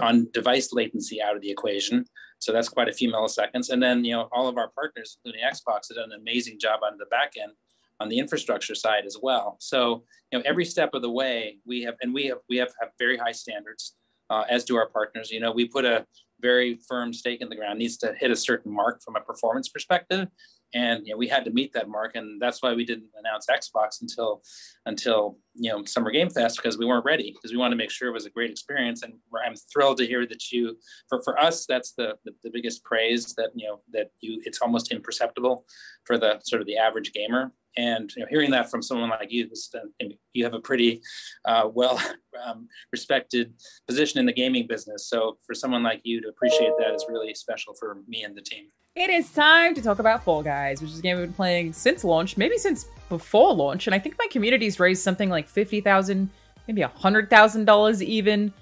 on 0.00 0.28
device 0.32 0.72
latency 0.72 1.20
out 1.22 1.36
of 1.36 1.42
the 1.42 1.50
equation. 1.50 2.04
So 2.38 2.52
that's 2.52 2.68
quite 2.68 2.88
a 2.88 2.92
few 2.92 3.10
milliseconds. 3.10 3.70
And 3.70 3.82
then, 3.82 4.04
you 4.04 4.12
know, 4.12 4.28
all 4.32 4.48
of 4.48 4.56
our 4.58 4.68
partners, 4.68 5.18
including 5.24 5.46
Xbox, 5.46 5.88
have 5.88 5.96
done 5.96 6.12
an 6.12 6.20
amazing 6.20 6.58
job 6.58 6.80
on 6.84 6.98
the 6.98 7.06
back 7.06 7.34
end 7.40 7.52
on 8.00 8.08
the 8.08 8.18
infrastructure 8.18 8.74
side 8.74 9.04
as 9.06 9.16
well. 9.22 9.56
So, 9.60 10.04
you 10.30 10.38
know, 10.38 10.42
every 10.44 10.64
step 10.64 10.90
of 10.94 11.02
the 11.02 11.10
way 11.10 11.58
we 11.64 11.82
have, 11.82 11.94
and 12.00 12.12
we 12.12 12.26
have, 12.26 12.38
we 12.48 12.56
have, 12.56 12.72
have 12.80 12.90
very 12.98 13.16
high 13.16 13.32
standards, 13.32 13.94
uh, 14.28 14.44
as 14.48 14.64
do 14.64 14.76
our 14.76 14.88
partners. 14.88 15.30
You 15.30 15.40
know, 15.40 15.52
we 15.52 15.68
put 15.68 15.84
a 15.84 16.04
very 16.40 16.80
firm 16.88 17.12
stake 17.12 17.40
in 17.40 17.48
the 17.48 17.54
ground, 17.54 17.78
needs 17.78 17.96
to 17.98 18.12
hit 18.18 18.32
a 18.32 18.36
certain 18.36 18.74
mark 18.74 19.00
from 19.04 19.14
a 19.14 19.20
performance 19.20 19.68
perspective 19.68 20.26
and 20.74 21.06
you 21.06 21.12
know 21.12 21.18
we 21.18 21.28
had 21.28 21.44
to 21.44 21.50
meet 21.50 21.72
that 21.72 21.88
mark 21.88 22.16
and 22.16 22.40
that's 22.40 22.62
why 22.62 22.72
we 22.72 22.84
didn't 22.84 23.08
announce 23.18 23.46
xbox 23.46 24.00
until 24.00 24.42
until 24.86 25.38
you 25.54 25.70
know 25.70 25.84
summer 25.84 26.10
game 26.10 26.30
fest 26.30 26.56
because 26.56 26.78
we 26.78 26.86
weren't 26.86 27.04
ready 27.04 27.32
because 27.32 27.52
we 27.52 27.58
wanted 27.58 27.74
to 27.74 27.78
make 27.78 27.90
sure 27.90 28.08
it 28.08 28.12
was 28.12 28.26
a 28.26 28.30
great 28.30 28.50
experience 28.50 29.02
and 29.02 29.14
i'm 29.44 29.54
thrilled 29.72 29.98
to 29.98 30.06
hear 30.06 30.26
that 30.26 30.50
you 30.50 30.76
for 31.08 31.22
for 31.22 31.38
us 31.38 31.66
that's 31.66 31.92
the, 31.92 32.14
the, 32.24 32.32
the 32.42 32.50
biggest 32.50 32.84
praise 32.84 33.34
that 33.34 33.50
you 33.54 33.66
know 33.66 33.80
that 33.92 34.10
you 34.20 34.40
it's 34.44 34.60
almost 34.60 34.92
imperceptible 34.92 35.64
for 36.04 36.18
the 36.18 36.40
sort 36.44 36.60
of 36.60 36.66
the 36.66 36.76
average 36.76 37.12
gamer 37.12 37.52
and 37.76 38.12
you 38.14 38.22
know, 38.22 38.26
hearing 38.30 38.50
that 38.50 38.70
from 38.70 38.82
someone 38.82 39.10
like 39.10 39.30
you, 39.30 39.50
you 40.32 40.44
have 40.44 40.54
a 40.54 40.60
pretty 40.60 41.00
uh, 41.44 41.68
well 41.72 42.00
um, 42.46 42.68
respected 42.90 43.52
position 43.86 44.20
in 44.20 44.26
the 44.26 44.32
gaming 44.32 44.66
business. 44.66 45.06
So 45.08 45.38
for 45.46 45.54
someone 45.54 45.82
like 45.82 46.00
you 46.04 46.20
to 46.22 46.28
appreciate 46.28 46.72
that 46.78 46.94
is 46.94 47.06
really 47.08 47.34
special 47.34 47.74
for 47.74 47.98
me 48.06 48.24
and 48.24 48.36
the 48.36 48.42
team. 48.42 48.66
It 48.94 49.08
is 49.08 49.32
time 49.32 49.74
to 49.74 49.82
talk 49.82 50.00
about 50.00 50.22
Fall 50.22 50.42
Guys, 50.42 50.82
which 50.82 50.90
is 50.90 50.98
a 50.98 51.02
game 51.02 51.16
we've 51.16 51.26
been 51.26 51.32
playing 51.32 51.72
since 51.72 52.04
launch, 52.04 52.36
maybe 52.36 52.58
since 52.58 52.86
before 53.08 53.54
launch, 53.54 53.86
and 53.86 53.94
I 53.94 53.98
think 53.98 54.16
my 54.18 54.26
community's 54.30 54.78
raised 54.78 55.02
something 55.02 55.30
like 55.30 55.48
fifty 55.48 55.80
thousand, 55.80 56.28
maybe 56.68 56.82
a 56.82 56.88
hundred 56.88 57.30
thousand 57.30 57.64
dollars 57.64 58.02
even, 58.02 58.52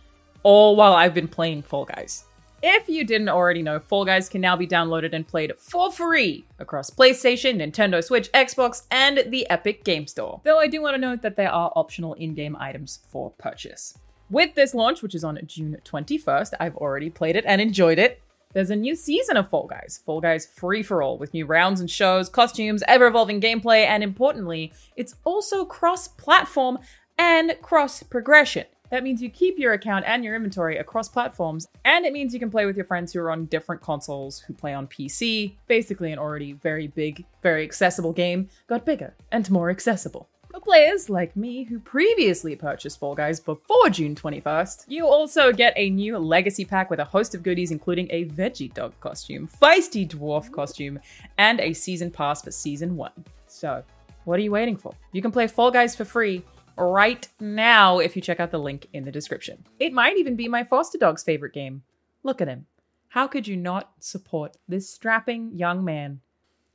all 0.45 0.77
while 0.77 0.93
I've 0.93 1.15
been 1.15 1.27
playing 1.27 1.63
Fall 1.63 1.85
Guys. 1.85 2.27
If 2.63 2.91
you 2.91 3.05
didn't 3.05 3.31
already 3.31 3.63
know, 3.63 3.81
Fall 3.81 4.05
Guys 4.05 4.29
can 4.29 4.43
now 4.43 4.55
be 4.55 4.67
downloaded 4.67 5.15
and 5.15 5.27
played 5.27 5.53
for 5.57 5.91
free 5.91 6.45
across 6.59 6.91
PlayStation, 6.91 7.57
Nintendo 7.57 8.05
Switch, 8.05 8.31
Xbox, 8.33 8.83
and 8.91 9.25
the 9.29 9.49
Epic 9.49 9.83
Game 9.83 10.07
Store. 10.07 10.43
Though 10.45 10.59
I 10.59 10.67
do 10.67 10.83
want 10.83 10.95
to 10.95 11.01
note 11.01 11.23
that 11.23 11.37
there 11.37 11.51
are 11.51 11.73
optional 11.75 12.13
in-game 12.15 12.57
items 12.61 13.01
for 13.09 13.31
purchase. 13.31 13.97
With 14.29 14.55
this 14.55 14.75
launch, 14.75 15.01
which 15.01 15.15
is 15.15 15.25
on 15.25 15.39
June 15.47 15.79
21st, 15.87 16.53
I've 16.61 16.77
already 16.77 17.09
played 17.09 17.35
it 17.35 17.47
and 17.47 17.63
enjoyed 17.63 17.99
it. 17.99 18.21
There's 18.53 18.71
a 18.71 18.77
new 18.77 18.95
season 18.95 19.39
of 19.39 19.49
Fall 19.49 19.67
Guys, 19.67 20.03
Fall 20.05 20.21
Guys 20.21 20.47
Free 20.47 20.83
for 20.83 21.03
All, 21.03 21.17
with 21.17 21.33
new 21.33 21.47
rounds 21.47 21.81
and 21.81 21.91
shows, 21.91 22.29
costumes, 22.29 22.83
ever 22.87 23.07
evolving 23.07 23.41
gameplay, 23.41 23.87
and 23.87 24.03
importantly, 24.03 24.71
it's 24.97 25.15
also 25.25 25.65
cross 25.65 26.09
platform 26.09 26.79
and 27.17 27.57
cross 27.63 28.03
progression. 28.03 28.67
That 28.91 29.05
means 29.05 29.23
you 29.23 29.31
keep 29.31 29.59
your 29.59 29.73
account 29.73 30.05
and 30.07 30.25
your 30.25 30.35
inventory 30.35 30.79
across 30.79 31.09
platforms, 31.09 31.69
and 31.85 32.05
it 32.05 32.13
means 32.13 32.35
you 32.35 32.41
can 32.41 32.51
play 32.51 32.67
with 32.67 32.77
your 32.77 32.85
friends 32.85 33.13
who 33.13 33.21
are 33.21 33.31
on 33.31 33.47
different 33.47 33.81
consoles, 33.81 34.41
who 34.41 34.53
play 34.53 34.75
on 34.75 34.89
PC. 34.89 35.55
Basically, 35.69 36.13
an 36.13 36.19
already 36.19 36.53
very 36.53 36.89
big, 36.89 37.25
very 37.43 37.63
accessible 37.63 38.13
game 38.13 38.49
got 38.67 38.85
bigger 38.85 39.15
and 39.31 39.49
more 39.51 39.71
accessible. 39.71 40.29
For 40.53 40.59
players 40.59 41.09
like 41.09 41.37
me 41.37 41.63
who 41.63 41.79
previously 41.79 42.57
purchased 42.57 42.99
Fall 42.99 43.15
Guys 43.15 43.39
before 43.39 43.89
June 43.91 44.17
21st, 44.17 44.87
you 44.89 45.07
also 45.07 45.53
get 45.53 45.73
a 45.77 45.91
new 45.91 46.19
legacy 46.19 46.65
pack 46.65 46.91
with 46.91 46.99
a 46.99 47.05
host 47.05 47.37
of 47.37 47.45
goodies, 47.45 47.71
including 47.71 48.09
a 48.11 48.25
veggie 48.25 48.75
dog 48.75 48.93
costume, 48.99 49.49
feisty 49.63 50.09
dwarf 50.09 50.51
costume, 50.51 50.99
and 51.39 51.61
a 51.61 51.73
season 51.73 52.11
pass 52.11 52.43
for 52.43 52.51
season 52.51 52.97
one. 52.97 53.13
So, 53.47 53.85
what 54.25 54.41
are 54.41 54.43
you 54.43 54.51
waiting 54.51 54.77
for? 54.77 54.93
You 55.13 55.23
can 55.23 55.31
play 55.31 55.47
Fall 55.47 55.71
Guys 55.71 55.95
for 55.95 56.05
free 56.05 56.43
right 56.77 57.27
now 57.41 57.99
if 57.99 58.17
you 58.17 58.23
check 58.23 58.41
out 58.41 58.51
the 58.51 58.59
link 58.59 58.89
in 58.93 59.05
the 59.05 59.13
description. 59.13 59.67
It 59.79 59.93
might 59.93 60.17
even 60.17 60.37
be 60.37 60.49
my 60.49 60.65
foster 60.65 60.99
dog's 60.99 61.23
favorite 61.23 61.55
game. 61.55 61.83
Look 62.23 62.41
at 62.41 62.49
him. 62.49 62.67
How 63.09 63.27
could 63.27 63.49
you 63.49 63.57
not 63.57 63.91
support 63.99 64.57
this 64.69 64.89
strapping 64.89 65.53
young 65.55 65.85
man? 65.85 66.21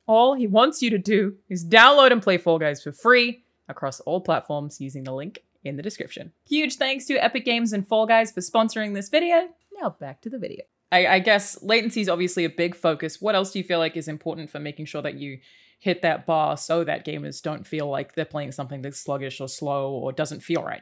All 0.07 0.33
he 0.33 0.47
wants 0.47 0.81
you 0.81 0.89
to 0.89 0.97
do 0.97 1.35
is 1.49 1.65
download 1.65 2.11
and 2.11 2.21
play 2.21 2.37
Fall 2.37 2.59
Guys 2.59 2.83
for 2.83 2.91
free 2.91 3.43
across 3.67 3.99
all 4.01 4.21
platforms 4.21 4.79
using 4.79 5.03
the 5.03 5.13
link 5.13 5.43
in 5.63 5.77
the 5.77 5.83
description. 5.83 6.31
Huge 6.47 6.75
thanks 6.75 7.05
to 7.05 7.15
Epic 7.15 7.45
Games 7.45 7.73
and 7.73 7.87
Fall 7.87 8.05
Guys 8.05 8.31
for 8.31 8.41
sponsoring 8.41 8.93
this 8.93 9.09
video. 9.09 9.49
Now 9.79 9.95
back 9.99 10.21
to 10.21 10.29
the 10.29 10.37
video. 10.37 10.63
I, 10.91 11.07
I 11.07 11.19
guess 11.19 11.61
latency 11.63 12.01
is 12.01 12.09
obviously 12.09 12.45
a 12.45 12.49
big 12.49 12.75
focus. 12.75 13.19
What 13.19 13.35
else 13.35 13.51
do 13.51 13.59
you 13.59 13.65
feel 13.65 13.79
like 13.79 13.97
is 13.97 14.07
important 14.07 14.51
for 14.51 14.59
making 14.59 14.85
sure 14.85 15.01
that 15.01 15.15
you 15.15 15.39
hit 15.79 16.01
that 16.01 16.25
bar 16.25 16.57
so 16.57 16.83
that 16.83 17.05
gamers 17.05 17.41
don't 17.41 17.65
feel 17.65 17.89
like 17.89 18.15
they're 18.15 18.25
playing 18.25 18.51
something 18.51 18.81
that's 18.81 18.99
sluggish 18.99 19.39
or 19.39 19.47
slow 19.47 19.91
or 19.91 20.11
doesn't 20.11 20.41
feel 20.41 20.63
right? 20.63 20.81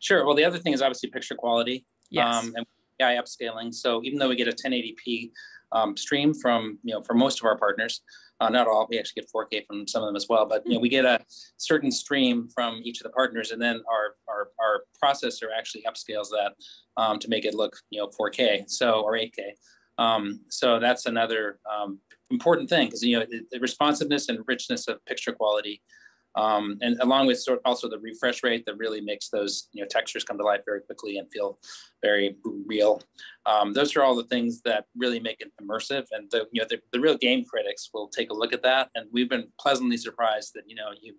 Sure. 0.00 0.24
Well, 0.24 0.34
the 0.34 0.44
other 0.44 0.58
thing 0.58 0.72
is 0.72 0.82
obviously 0.82 1.10
picture 1.10 1.34
quality. 1.34 1.84
Yes. 2.10 2.44
Um, 2.44 2.54
and 2.56 2.66
AI 3.00 3.16
upscaling. 3.16 3.74
So 3.74 4.02
even 4.04 4.18
though 4.18 4.28
we 4.28 4.36
get 4.36 4.48
a 4.48 4.52
1080p 4.52 5.30
um, 5.72 5.96
stream 5.96 6.34
from 6.34 6.78
you 6.82 6.94
know 6.94 7.00
for 7.02 7.14
most 7.14 7.40
of 7.40 7.44
our 7.46 7.56
partners, 7.56 8.02
uh, 8.40 8.48
not 8.48 8.66
all. 8.66 8.86
We 8.90 8.98
actually 8.98 9.22
get 9.22 9.30
4K 9.34 9.66
from 9.66 9.86
some 9.86 10.02
of 10.02 10.08
them 10.08 10.16
as 10.16 10.26
well, 10.28 10.46
but 10.46 10.66
you 10.66 10.74
know 10.74 10.80
we 10.80 10.88
get 10.88 11.04
a 11.04 11.20
certain 11.56 11.90
stream 11.90 12.48
from 12.48 12.80
each 12.82 13.00
of 13.00 13.04
the 13.04 13.10
partners, 13.10 13.50
and 13.50 13.60
then 13.60 13.82
our 13.90 14.16
our, 14.28 14.48
our 14.58 14.82
processor 15.02 15.48
actually 15.56 15.82
upscales 15.82 16.28
that 16.30 16.54
um, 16.96 17.18
to 17.18 17.28
make 17.28 17.44
it 17.44 17.54
look 17.54 17.76
you 17.90 18.00
know 18.00 18.08
4K, 18.08 18.68
so 18.68 19.02
or 19.02 19.12
8K. 19.12 19.52
Um, 19.98 20.40
so 20.48 20.78
that's 20.80 21.06
another 21.06 21.60
um, 21.70 21.98
important 22.30 22.68
thing 22.68 22.86
because 22.86 23.02
you 23.02 23.18
know 23.18 23.26
the, 23.28 23.40
the, 23.50 23.60
responsiveness 23.60 24.28
and 24.28 24.38
richness 24.46 24.88
of 24.88 25.04
picture 25.04 25.32
quality 25.32 25.82
um, 26.36 26.78
and 26.80 26.98
along 27.00 27.26
with 27.26 27.40
sort 27.40 27.60
also 27.64 27.88
the 27.88 27.98
refresh 27.98 28.42
rate 28.42 28.64
that 28.66 28.76
really 28.76 29.00
makes 29.00 29.28
those 29.30 29.68
you 29.72 29.82
know 29.82 29.88
textures 29.90 30.22
come 30.22 30.38
to 30.38 30.44
life 30.44 30.60
very 30.64 30.80
quickly 30.80 31.18
and 31.18 31.30
feel 31.30 31.58
very 32.02 32.36
real. 32.66 33.02
Um, 33.46 33.72
those 33.72 33.96
are 33.96 34.02
all 34.02 34.14
the 34.14 34.24
things 34.24 34.62
that 34.62 34.84
really 34.96 35.18
make 35.18 35.40
it 35.40 35.50
immersive, 35.60 36.04
and 36.12 36.30
the 36.30 36.46
you 36.52 36.60
know 36.60 36.66
the, 36.68 36.80
the 36.92 37.00
real 37.00 37.16
game 37.16 37.44
critics 37.44 37.90
will 37.92 38.08
take 38.08 38.30
a 38.30 38.34
look 38.34 38.52
at 38.52 38.62
that, 38.62 38.90
and 38.94 39.08
we've 39.12 39.28
been 39.28 39.48
pleasantly 39.58 39.96
surprised 39.96 40.52
that 40.54 40.64
you 40.66 40.76
know 40.76 40.90
you 41.00 41.14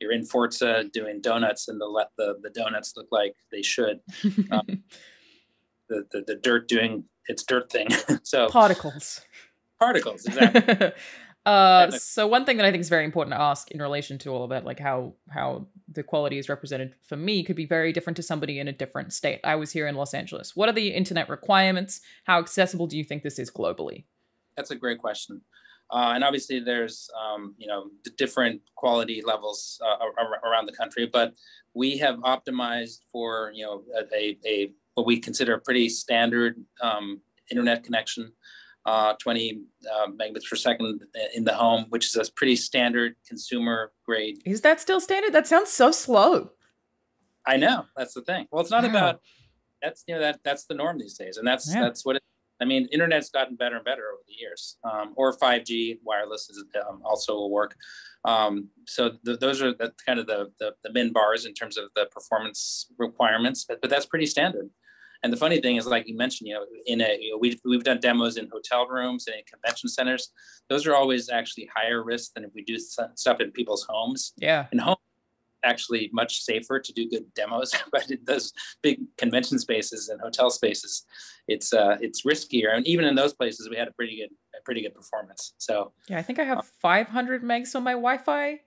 you're 0.00 0.12
in 0.12 0.24
Forza 0.24 0.84
doing 0.92 1.20
donuts, 1.20 1.68
and 1.68 1.80
the 1.80 1.86
let 1.86 2.08
the 2.18 2.36
the 2.42 2.50
donuts 2.50 2.94
look 2.96 3.08
like 3.10 3.34
they 3.52 3.62
should. 3.62 4.00
Um, 4.50 4.84
the, 5.88 6.04
the 6.10 6.24
the 6.26 6.34
dirt 6.34 6.68
doing 6.68 7.04
its 7.28 7.44
dirt 7.44 7.70
thing. 7.70 7.88
so 8.22 8.48
particles. 8.48 9.20
Particles, 9.78 10.24
exactly. 10.24 10.92
Uh, 11.46 11.92
so 11.92 12.26
one 12.26 12.44
thing 12.44 12.56
that 12.56 12.66
I 12.66 12.72
think 12.72 12.80
is 12.80 12.88
very 12.88 13.04
important 13.04 13.32
to 13.32 13.40
ask 13.40 13.70
in 13.70 13.80
relation 13.80 14.18
to 14.18 14.30
all 14.30 14.42
of 14.42 14.50
that, 14.50 14.64
like 14.64 14.80
how 14.80 15.14
how 15.30 15.68
the 15.92 16.02
quality 16.02 16.38
is 16.38 16.48
represented 16.48 16.96
for 17.08 17.16
me, 17.16 17.44
could 17.44 17.54
be 17.54 17.66
very 17.66 17.92
different 17.92 18.16
to 18.16 18.22
somebody 18.22 18.58
in 18.58 18.66
a 18.66 18.72
different 18.72 19.12
state. 19.12 19.38
I 19.44 19.54
was 19.54 19.70
here 19.70 19.86
in 19.86 19.94
Los 19.94 20.12
Angeles. 20.12 20.56
What 20.56 20.68
are 20.68 20.72
the 20.72 20.88
internet 20.88 21.28
requirements? 21.28 22.00
How 22.24 22.40
accessible 22.40 22.88
do 22.88 22.98
you 22.98 23.04
think 23.04 23.22
this 23.22 23.38
is 23.38 23.48
globally? 23.48 24.06
That's 24.56 24.72
a 24.72 24.74
great 24.74 24.98
question. 24.98 25.42
Uh, 25.88 26.10
and 26.16 26.24
obviously, 26.24 26.58
there's 26.58 27.08
um, 27.16 27.54
you 27.58 27.68
know 27.68 27.90
the 28.02 28.10
different 28.18 28.60
quality 28.74 29.22
levels 29.24 29.80
uh, 29.86 30.04
around 30.44 30.66
the 30.66 30.72
country, 30.72 31.06
but 31.06 31.32
we 31.74 31.96
have 31.98 32.16
optimized 32.16 32.98
for 33.12 33.52
you 33.54 33.64
know 33.64 33.84
a, 34.12 34.36
a 34.44 34.72
what 34.94 35.06
we 35.06 35.20
consider 35.20 35.54
a 35.54 35.60
pretty 35.60 35.88
standard 35.88 36.56
um, 36.82 37.20
internet 37.52 37.84
connection 37.84 38.32
uh, 38.86 39.14
20 39.20 39.60
uh, 39.92 40.06
megabits 40.08 40.48
per 40.48 40.56
second 40.56 41.02
in 41.34 41.44
the 41.44 41.52
home, 41.52 41.86
which 41.90 42.06
is 42.06 42.16
a 42.16 42.32
pretty 42.32 42.56
standard 42.56 43.16
consumer 43.26 43.92
grade. 44.06 44.38
Is 44.46 44.60
that 44.62 44.80
still 44.80 45.00
standard? 45.00 45.32
That 45.32 45.46
sounds 45.46 45.70
so 45.70 45.90
slow. 45.90 46.50
I 47.44 47.56
know 47.56 47.84
that's 47.96 48.14
the 48.14 48.22
thing. 48.22 48.46
Well, 48.50 48.62
it's 48.62 48.70
not 48.70 48.84
wow. 48.84 48.90
about 48.90 49.20
that's 49.82 50.04
you 50.06 50.14
know 50.14 50.20
that 50.20 50.40
that's 50.44 50.66
the 50.66 50.74
norm 50.74 50.98
these 50.98 51.14
days, 51.14 51.36
and 51.36 51.46
that's 51.46 51.72
yeah. 51.72 51.82
that's 51.82 52.04
what 52.04 52.16
it. 52.16 52.22
I 52.60 52.64
mean, 52.64 52.88
internet's 52.90 53.28
gotten 53.28 53.54
better 53.54 53.76
and 53.76 53.84
better 53.84 54.04
over 54.12 54.22
the 54.26 54.34
years. 54.40 54.78
Um, 54.82 55.12
or 55.16 55.36
5G 55.36 55.98
wireless 56.02 56.48
is 56.48 56.64
um, 56.88 57.02
also 57.04 57.34
will 57.34 57.50
work. 57.50 57.74
Um, 58.24 58.70
so 58.86 59.10
the, 59.24 59.36
those 59.36 59.60
are 59.60 59.74
the, 59.74 59.92
kind 60.06 60.18
of 60.18 60.26
the, 60.26 60.50
the 60.58 60.72
the 60.82 60.92
min 60.92 61.12
bars 61.12 61.44
in 61.44 61.52
terms 61.52 61.76
of 61.76 61.90
the 61.94 62.06
performance 62.06 62.86
requirements, 62.98 63.64
but, 63.68 63.80
but 63.80 63.90
that's 63.90 64.06
pretty 64.06 64.26
standard. 64.26 64.70
And 65.26 65.32
the 65.32 65.36
funny 65.36 65.60
thing 65.60 65.74
is, 65.74 65.88
like 65.88 66.06
you 66.06 66.16
mentioned, 66.16 66.46
you 66.46 66.54
know, 66.54 66.64
in 66.86 67.00
a 67.00 67.18
you 67.20 67.32
know, 67.32 67.38
we've 67.38 67.60
we've 67.64 67.82
done 67.82 67.98
demos 67.98 68.36
in 68.36 68.48
hotel 68.48 68.86
rooms 68.86 69.26
and 69.26 69.34
in 69.34 69.42
convention 69.44 69.88
centers. 69.88 70.30
Those 70.68 70.86
are 70.86 70.94
always 70.94 71.28
actually 71.28 71.68
higher 71.74 72.04
risk 72.04 72.34
than 72.34 72.44
if 72.44 72.52
we 72.54 72.62
do 72.62 72.78
stuff 72.78 73.40
in 73.40 73.50
people's 73.50 73.84
homes. 73.88 74.34
Yeah, 74.36 74.66
in 74.70 74.78
home 74.78 74.94
actually 75.64 76.10
much 76.12 76.42
safer 76.42 76.78
to 76.78 76.92
do 76.92 77.10
good 77.10 77.24
demos 77.34 77.74
but 77.92 78.08
in 78.08 78.20
those 78.24 78.52
big 78.82 79.00
convention 79.16 79.58
spaces 79.58 80.10
and 80.10 80.20
hotel 80.20 80.48
spaces 80.48 81.04
it's 81.48 81.72
uh 81.72 81.96
it's 82.00 82.24
riskier 82.24 82.76
and 82.76 82.86
even 82.86 83.04
in 83.04 83.16
those 83.16 83.32
places 83.32 83.68
we 83.68 83.74
had 83.74 83.88
a 83.88 83.92
pretty 83.92 84.16
good 84.18 84.30
a 84.56 84.62
pretty 84.64 84.80
good 84.80 84.94
performance 84.94 85.54
so 85.58 85.92
yeah 86.08 86.18
i 86.18 86.22
think 86.22 86.38
i 86.38 86.44
have 86.44 86.64
500 86.80 87.42
megs 87.42 87.74
on 87.74 87.82
my 87.82 87.94
wi-fi 87.94 88.60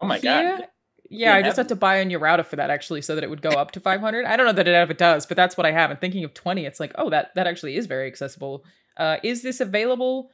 oh 0.00 0.06
my 0.06 0.18
here. 0.18 0.56
god 0.56 0.68
yeah, 1.10 1.34
I 1.34 1.42
just 1.42 1.56
had 1.56 1.68
to 1.68 1.76
buy 1.76 1.96
a 1.96 2.04
new 2.04 2.18
router 2.18 2.42
for 2.42 2.56
that 2.56 2.70
actually, 2.70 3.02
so 3.02 3.14
that 3.14 3.24
it 3.24 3.30
would 3.30 3.42
go 3.42 3.50
up 3.50 3.70
to 3.72 3.80
500. 3.80 4.24
I 4.24 4.36
don't 4.36 4.46
know 4.46 4.52
that 4.52 4.68
it 4.68 4.74
ever 4.74 4.94
does, 4.94 5.26
but 5.26 5.36
that's 5.36 5.56
what 5.56 5.66
I 5.66 5.72
have. 5.72 5.90
And 5.90 6.00
thinking 6.00 6.24
of 6.24 6.34
20, 6.34 6.64
it's 6.64 6.80
like, 6.80 6.92
oh, 6.96 7.10
that 7.10 7.34
that 7.34 7.46
actually 7.46 7.76
is 7.76 7.86
very 7.86 8.06
accessible. 8.06 8.64
Uh, 8.96 9.16
is 9.22 9.42
this 9.42 9.60
available 9.60 10.30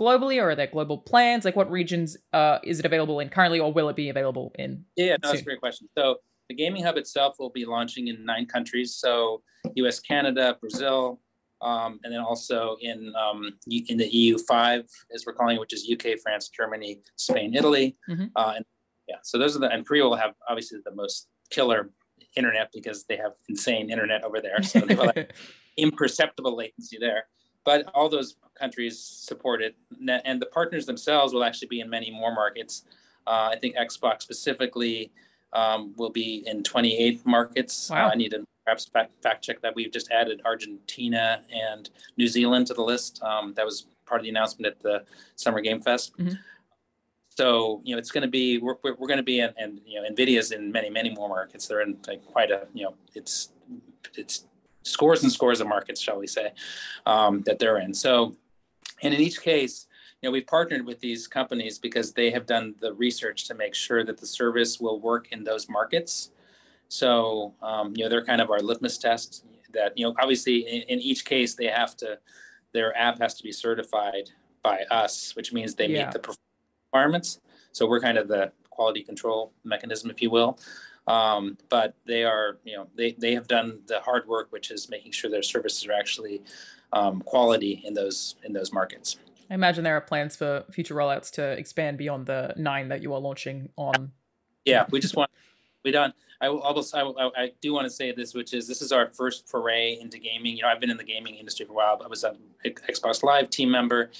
globally, 0.00 0.40
or 0.40 0.50
are 0.50 0.54
there 0.54 0.66
global 0.66 0.98
plans? 0.98 1.44
Like, 1.44 1.56
what 1.56 1.70
regions 1.70 2.16
uh, 2.32 2.58
is 2.64 2.78
it 2.78 2.86
available 2.86 3.20
in 3.20 3.28
currently, 3.28 3.60
or 3.60 3.72
will 3.72 3.88
it 3.88 3.96
be 3.96 4.08
available 4.08 4.52
in? 4.58 4.84
Yeah, 4.96 5.16
no, 5.22 5.30
that's 5.30 5.40
a 5.40 5.44
great 5.44 5.60
question. 5.60 5.88
So 5.96 6.16
the 6.48 6.54
gaming 6.54 6.84
hub 6.84 6.96
itself 6.96 7.36
will 7.38 7.50
be 7.50 7.64
launching 7.64 8.08
in 8.08 8.24
nine 8.24 8.46
countries. 8.46 8.96
So 8.96 9.42
U.S., 9.74 10.00
Canada, 10.00 10.56
Brazil, 10.60 11.20
um, 11.62 12.00
and 12.04 12.12
then 12.12 12.20
also 12.20 12.76
in 12.80 13.12
um, 13.16 13.52
in 13.66 13.96
the 13.96 14.08
EU 14.08 14.36
five, 14.38 14.84
as 15.14 15.24
we're 15.26 15.32
calling 15.32 15.56
it, 15.56 15.60
which 15.60 15.72
is 15.72 15.88
UK, 15.90 16.18
France, 16.20 16.48
Germany, 16.48 17.00
Spain, 17.16 17.54
Italy, 17.54 17.96
mm-hmm. 18.10 18.26
uh, 18.36 18.54
and 18.56 18.64
yeah, 19.12 19.18
so 19.22 19.38
those 19.38 19.54
are 19.56 19.60
the 19.60 19.70
and 19.70 19.86
Korea 19.86 20.04
will 20.04 20.16
have 20.16 20.34
obviously 20.48 20.78
the 20.84 20.94
most 20.94 21.28
killer 21.50 21.90
internet 22.36 22.70
because 22.72 23.04
they 23.04 23.16
have 23.16 23.32
insane 23.48 23.90
internet 23.90 24.24
over 24.24 24.40
there, 24.40 24.62
so 24.62 24.80
they 24.80 24.94
have 24.94 25.26
imperceptible 25.76 26.56
latency 26.56 26.96
there. 26.98 27.26
But 27.64 27.86
all 27.94 28.08
those 28.08 28.36
countries 28.58 28.98
support 28.98 29.62
it, 29.62 29.76
and 30.24 30.40
the 30.40 30.46
partners 30.46 30.86
themselves 30.86 31.34
will 31.34 31.44
actually 31.44 31.68
be 31.68 31.80
in 31.80 31.90
many 31.90 32.10
more 32.10 32.34
markets. 32.34 32.84
Uh, 33.26 33.50
I 33.52 33.56
think 33.60 33.76
Xbox 33.76 34.22
specifically 34.22 35.12
um, 35.52 35.94
will 35.96 36.10
be 36.10 36.42
in 36.46 36.64
28 36.64 37.24
markets. 37.26 37.90
Wow. 37.90 38.06
Uh, 38.06 38.10
I 38.10 38.14
need 38.14 38.30
to 38.30 38.44
perhaps 38.64 38.86
fact, 38.86 39.10
fact, 39.22 39.44
check 39.44 39.60
that. 39.62 39.74
We've 39.74 39.92
just 39.92 40.10
added 40.10 40.40
Argentina 40.44 41.42
and 41.52 41.90
New 42.16 42.28
Zealand 42.28 42.66
to 42.68 42.74
the 42.74 42.82
list. 42.82 43.22
Um, 43.22 43.54
that 43.54 43.64
was 43.64 43.86
part 44.06 44.20
of 44.20 44.24
the 44.24 44.30
announcement 44.30 44.74
at 44.74 44.82
the 44.82 45.04
Summer 45.36 45.60
Game 45.60 45.80
Fest. 45.80 46.16
Mm-hmm. 46.18 46.34
So 47.36 47.80
you 47.84 47.94
know, 47.94 47.98
it's 47.98 48.10
going 48.10 48.22
to 48.22 48.28
be 48.28 48.58
we're, 48.58 48.76
we're, 48.82 49.06
going 49.06 49.16
to 49.16 49.22
be 49.22 49.40
in, 49.40 49.50
and 49.56 49.80
you 49.86 50.00
know, 50.00 50.08
Nvidia's 50.08 50.52
in 50.52 50.70
many 50.70 50.90
many 50.90 51.10
more 51.10 51.28
markets. 51.28 51.66
They're 51.66 51.80
in 51.80 51.96
like 52.06 52.24
quite 52.26 52.50
a 52.50 52.66
you 52.74 52.84
know, 52.84 52.94
it's 53.14 53.52
it's 54.14 54.46
scores 54.82 55.22
and 55.22 55.32
scores 55.32 55.60
of 55.60 55.66
markets, 55.66 56.00
shall 56.00 56.18
we 56.18 56.26
say, 56.26 56.52
um, 57.06 57.42
that 57.42 57.58
they're 57.58 57.78
in. 57.78 57.94
So, 57.94 58.36
and 59.02 59.14
in 59.14 59.20
each 59.20 59.40
case, 59.40 59.86
you 60.20 60.28
know, 60.28 60.32
we've 60.32 60.46
partnered 60.46 60.84
with 60.84 61.00
these 61.00 61.26
companies 61.26 61.78
because 61.78 62.12
they 62.12 62.30
have 62.30 62.46
done 62.46 62.74
the 62.80 62.92
research 62.92 63.46
to 63.48 63.54
make 63.54 63.74
sure 63.74 64.04
that 64.04 64.18
the 64.18 64.26
service 64.26 64.78
will 64.78 65.00
work 65.00 65.32
in 65.32 65.42
those 65.42 65.68
markets. 65.68 66.30
So, 66.88 67.54
um, 67.62 67.94
you 67.96 68.04
know, 68.04 68.10
they're 68.10 68.24
kind 68.24 68.40
of 68.40 68.50
our 68.50 68.60
litmus 68.60 68.98
test. 68.98 69.44
That 69.72 69.96
you 69.96 70.04
know, 70.04 70.14
obviously, 70.20 70.58
in, 70.58 70.82
in 70.82 71.00
each 71.00 71.24
case, 71.24 71.54
they 71.54 71.68
have 71.68 71.96
to 71.98 72.18
their 72.72 72.96
app 72.96 73.18
has 73.20 73.34
to 73.34 73.42
be 73.42 73.52
certified 73.52 74.30
by 74.62 74.84
us, 74.90 75.34
which 75.34 75.52
means 75.52 75.74
they 75.74 75.88
yeah. 75.88 76.04
meet 76.04 76.12
the 76.12 76.18
requirements. 76.92 77.40
So 77.72 77.88
we're 77.88 78.00
kind 78.00 78.18
of 78.18 78.28
the 78.28 78.52
quality 78.68 79.02
control 79.02 79.52
mechanism, 79.64 80.10
if 80.10 80.20
you 80.20 80.30
will. 80.30 80.58
Um, 81.06 81.56
but 81.68 81.94
they 82.06 82.24
are, 82.24 82.58
you 82.64 82.76
know, 82.76 82.86
they, 82.96 83.12
they 83.12 83.34
have 83.34 83.48
done 83.48 83.80
the 83.86 84.00
hard 84.00 84.28
work, 84.28 84.48
which 84.50 84.70
is 84.70 84.88
making 84.88 85.12
sure 85.12 85.30
their 85.30 85.42
services 85.42 85.86
are 85.86 85.92
actually 85.92 86.42
um, 86.92 87.22
quality 87.22 87.82
in 87.84 87.94
those 87.94 88.36
in 88.44 88.52
those 88.52 88.72
markets. 88.72 89.16
I 89.50 89.54
imagine 89.54 89.82
there 89.82 89.96
are 89.96 90.02
plans 90.02 90.36
for 90.36 90.64
future 90.70 90.94
rollouts 90.94 91.30
to 91.32 91.42
expand 91.52 91.98
beyond 91.98 92.26
the 92.26 92.54
nine 92.56 92.88
that 92.88 93.02
you 93.02 93.12
are 93.14 93.18
launching 93.20 93.70
on. 93.76 94.12
Yeah, 94.64 94.86
we 94.90 95.00
just 95.00 95.16
want 95.16 95.30
we 95.84 95.90
don't. 95.90 96.14
I 96.42 96.48
will 96.48 96.60
almost. 96.60 96.92
I, 96.94 97.02
I, 97.36 97.52
do 97.60 97.72
want 97.72 97.86
to 97.86 97.90
say 97.90 98.10
this, 98.10 98.34
which 98.34 98.52
is 98.52 98.66
this 98.66 98.82
is 98.82 98.90
our 98.90 99.08
first 99.12 99.48
foray 99.48 99.96
into 100.00 100.18
gaming. 100.18 100.56
You 100.56 100.62
know, 100.62 100.68
I've 100.68 100.80
been 100.80 100.90
in 100.90 100.96
the 100.96 101.04
gaming 101.04 101.36
industry 101.36 101.64
for 101.64 101.72
a 101.72 101.76
while. 101.76 102.02
I 102.04 102.08
was 102.08 102.24
an 102.24 102.36
Xbox 102.64 103.22
Live 103.22 103.48
team 103.48 103.70
member. 103.70 104.10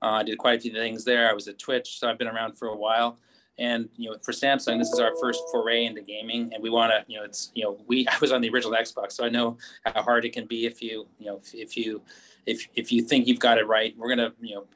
Uh, 0.00 0.12
I 0.12 0.22
did 0.22 0.38
quite 0.38 0.58
a 0.58 0.60
few 0.62 0.72
things 0.72 1.04
there. 1.04 1.28
I 1.28 1.32
was 1.32 1.48
at 1.48 1.58
Twitch, 1.58 1.98
so 1.98 2.08
I've 2.08 2.18
been 2.18 2.28
around 2.28 2.56
for 2.56 2.68
a 2.68 2.76
while. 2.76 3.18
And 3.58 3.88
you 3.96 4.10
know, 4.10 4.16
for 4.22 4.30
Samsung, 4.30 4.78
this 4.78 4.90
is 4.92 5.00
our 5.00 5.12
first 5.20 5.42
foray 5.50 5.84
into 5.84 6.02
gaming, 6.02 6.52
and 6.54 6.62
we 6.62 6.70
want 6.70 6.92
to. 6.92 7.04
You 7.12 7.18
know, 7.18 7.24
it's 7.24 7.50
you 7.54 7.64
know, 7.64 7.76
we 7.88 8.06
I 8.10 8.16
was 8.20 8.30
on 8.30 8.40
the 8.40 8.48
original 8.50 8.76
Xbox, 8.78 9.12
so 9.12 9.24
I 9.24 9.28
know 9.28 9.58
how 9.84 10.02
hard 10.02 10.24
it 10.24 10.32
can 10.32 10.46
be 10.46 10.66
if 10.66 10.80
you 10.82 11.08
you 11.18 11.26
know 11.26 11.40
if, 11.42 11.52
if 11.52 11.76
you 11.76 12.00
if 12.46 12.68
if 12.76 12.92
you 12.92 13.02
think 13.02 13.26
you've 13.26 13.40
got 13.40 13.58
it 13.58 13.66
right. 13.66 13.92
We're 13.98 14.08
gonna 14.08 14.32
you 14.40 14.54
know 14.54 14.66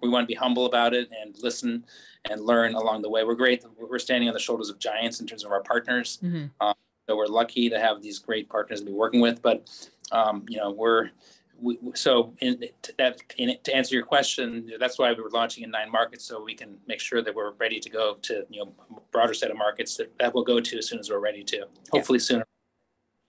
we 0.00 0.08
want 0.08 0.24
to 0.24 0.26
be 0.26 0.34
humble 0.34 0.66
about 0.66 0.94
it 0.94 1.08
and 1.22 1.36
listen 1.42 1.84
and 2.30 2.40
learn 2.40 2.74
along 2.74 3.02
the 3.02 3.10
way. 3.10 3.24
We're 3.24 3.34
great. 3.34 3.64
We're 3.78 3.98
standing 3.98 4.28
on 4.28 4.34
the 4.34 4.40
shoulders 4.40 4.70
of 4.70 4.78
giants 4.78 5.20
in 5.20 5.26
terms 5.26 5.44
of 5.44 5.52
our 5.52 5.62
partners. 5.62 6.18
Mm-hmm. 6.22 6.46
Um, 6.60 6.74
so 7.08 7.16
we're 7.16 7.26
lucky 7.26 7.70
to 7.70 7.80
have 7.80 8.02
these 8.02 8.18
great 8.18 8.48
partners 8.48 8.80
to 8.80 8.86
be 8.86 8.92
working 8.92 9.20
with. 9.20 9.40
But 9.40 9.68
um, 10.12 10.44
you 10.48 10.58
know, 10.58 10.70
we're 10.70 11.10
we, 11.60 11.78
so 11.94 12.34
in 12.40 12.64
that 12.98 13.20
in, 13.36 13.56
to 13.64 13.74
answer 13.74 13.94
your 13.94 14.04
question, 14.04 14.70
that's 14.78 14.98
why 14.98 15.12
we 15.12 15.22
were 15.22 15.30
launching 15.30 15.64
in 15.64 15.70
nine 15.70 15.90
markets, 15.90 16.24
so 16.24 16.42
we 16.42 16.54
can 16.54 16.76
make 16.86 17.00
sure 17.00 17.22
that 17.22 17.34
we're 17.34 17.52
ready 17.52 17.80
to 17.80 17.90
go 17.90 18.14
to 18.22 18.44
you 18.48 18.64
know 18.64 18.72
broader 19.10 19.34
set 19.34 19.50
of 19.50 19.56
markets 19.56 19.96
that, 19.96 20.16
that 20.18 20.34
we'll 20.34 20.44
go 20.44 20.60
to 20.60 20.78
as 20.78 20.86
soon 20.86 20.98
as 20.98 21.10
we're 21.10 21.18
ready 21.18 21.42
to. 21.44 21.66
Hopefully 21.90 22.18
yeah. 22.18 22.24
sooner. 22.24 22.44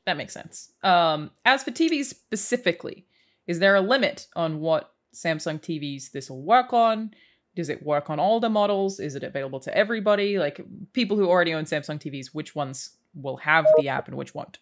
That 0.05 0.17
makes 0.17 0.33
sense. 0.33 0.71
Um, 0.83 1.31
as 1.45 1.63
for 1.63 1.71
TV 1.71 2.03
specifically, 2.03 3.05
is 3.47 3.59
there 3.59 3.75
a 3.75 3.81
limit 3.81 4.27
on 4.35 4.59
what 4.59 4.93
Samsung 5.13 5.59
TVs 5.59 6.11
this 6.11 6.29
will 6.29 6.41
work 6.41 6.73
on? 6.73 7.11
Does 7.55 7.69
it 7.69 7.83
work 7.83 8.09
on 8.09 8.19
all 8.19 8.39
the 8.39 8.49
models? 8.49 8.99
Is 8.99 9.15
it 9.15 9.23
available 9.23 9.59
to 9.61 9.75
everybody? 9.75 10.39
Like 10.39 10.61
people 10.93 11.17
who 11.17 11.27
already 11.27 11.53
own 11.53 11.65
Samsung 11.65 11.99
TVs, 11.99 12.27
which 12.27 12.55
ones 12.55 12.91
will 13.15 13.37
have 13.37 13.65
the 13.77 13.89
app 13.89 14.07
and 14.07 14.15
which 14.15 14.33
won't? 14.33 14.59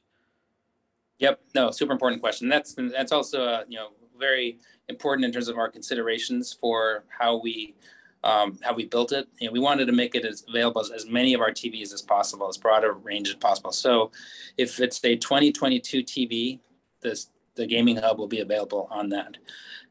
Yep, 1.19 1.41
no, 1.55 1.71
super 1.71 1.91
important 1.91 2.21
question. 2.21 2.47
That's 2.47 2.75
that's 2.75 3.11
also 3.11 3.43
uh, 3.43 3.63
you 3.67 3.77
know 3.77 3.89
very 4.17 4.59
important 4.87 5.25
in 5.25 5.31
terms 5.31 5.47
of 5.47 5.57
our 5.57 5.69
considerations 5.69 6.53
for 6.53 7.03
how 7.07 7.37
we 7.37 7.75
um, 8.23 8.59
how 8.61 8.73
we 8.73 8.85
built 8.85 9.11
it. 9.11 9.27
You 9.39 9.47
know, 9.47 9.53
we 9.53 9.59
wanted 9.59 9.85
to 9.85 9.91
make 9.91 10.15
it 10.15 10.25
as 10.25 10.43
available 10.47 10.81
as, 10.81 10.91
as 10.91 11.05
many 11.05 11.33
of 11.33 11.41
our 11.41 11.51
TVs 11.51 11.93
as 11.93 12.01
possible, 12.01 12.47
as 12.47 12.57
broad 12.57 12.83
a 12.83 12.91
range 12.91 13.29
as 13.29 13.35
possible. 13.35 13.71
So, 13.71 14.11
if 14.57 14.79
it's 14.79 15.03
a 15.03 15.15
2022 15.15 16.03
TV, 16.03 16.59
this 17.01 17.29
the 17.57 17.67
gaming 17.67 17.97
hub 17.97 18.17
will 18.17 18.27
be 18.27 18.39
available 18.39 18.87
on 18.89 19.09
that. 19.09 19.37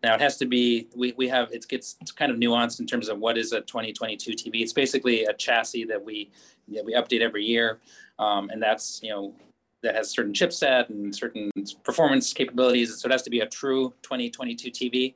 Now 0.03 0.15
it 0.15 0.21
has 0.21 0.37
to 0.39 0.47
be 0.47 0.89
we, 0.95 1.13
we 1.17 1.29
have 1.29 1.53
it 1.53 1.67
gets 1.69 1.97
kind 2.17 2.33
of 2.33 2.39
nuanced 2.39 2.81
in 2.81 2.87
terms 2.87 3.09
of 3.09 3.19
what 3.19 3.37
is 3.37 3.53
a 3.53 3.61
2022 3.61 4.33
TV. 4.33 4.63
It's 4.63 4.73
basically 4.73 5.25
a 5.25 5.35
chassis 5.35 5.85
that 5.85 6.03
we 6.03 6.31
that 6.69 6.85
we 6.85 6.95
update 6.95 7.21
every 7.21 7.45
year, 7.45 7.81
um, 8.19 8.49
and 8.51 8.63
that's 8.63 9.01
you 9.03 9.11
know 9.11 9.35
that 9.83 9.95
has 9.95 10.11
certain 10.11 10.33
chipset 10.33 10.89
and 10.89 11.15
certain 11.15 11.51
performance 11.85 12.33
capabilities. 12.33 12.97
So 12.99 13.07
it 13.07 13.13
has 13.13 13.23
to 13.23 13.31
be 13.31 13.41
a 13.41 13.47
true 13.47 13.93
2022 14.03 14.71
TV. 14.71 15.15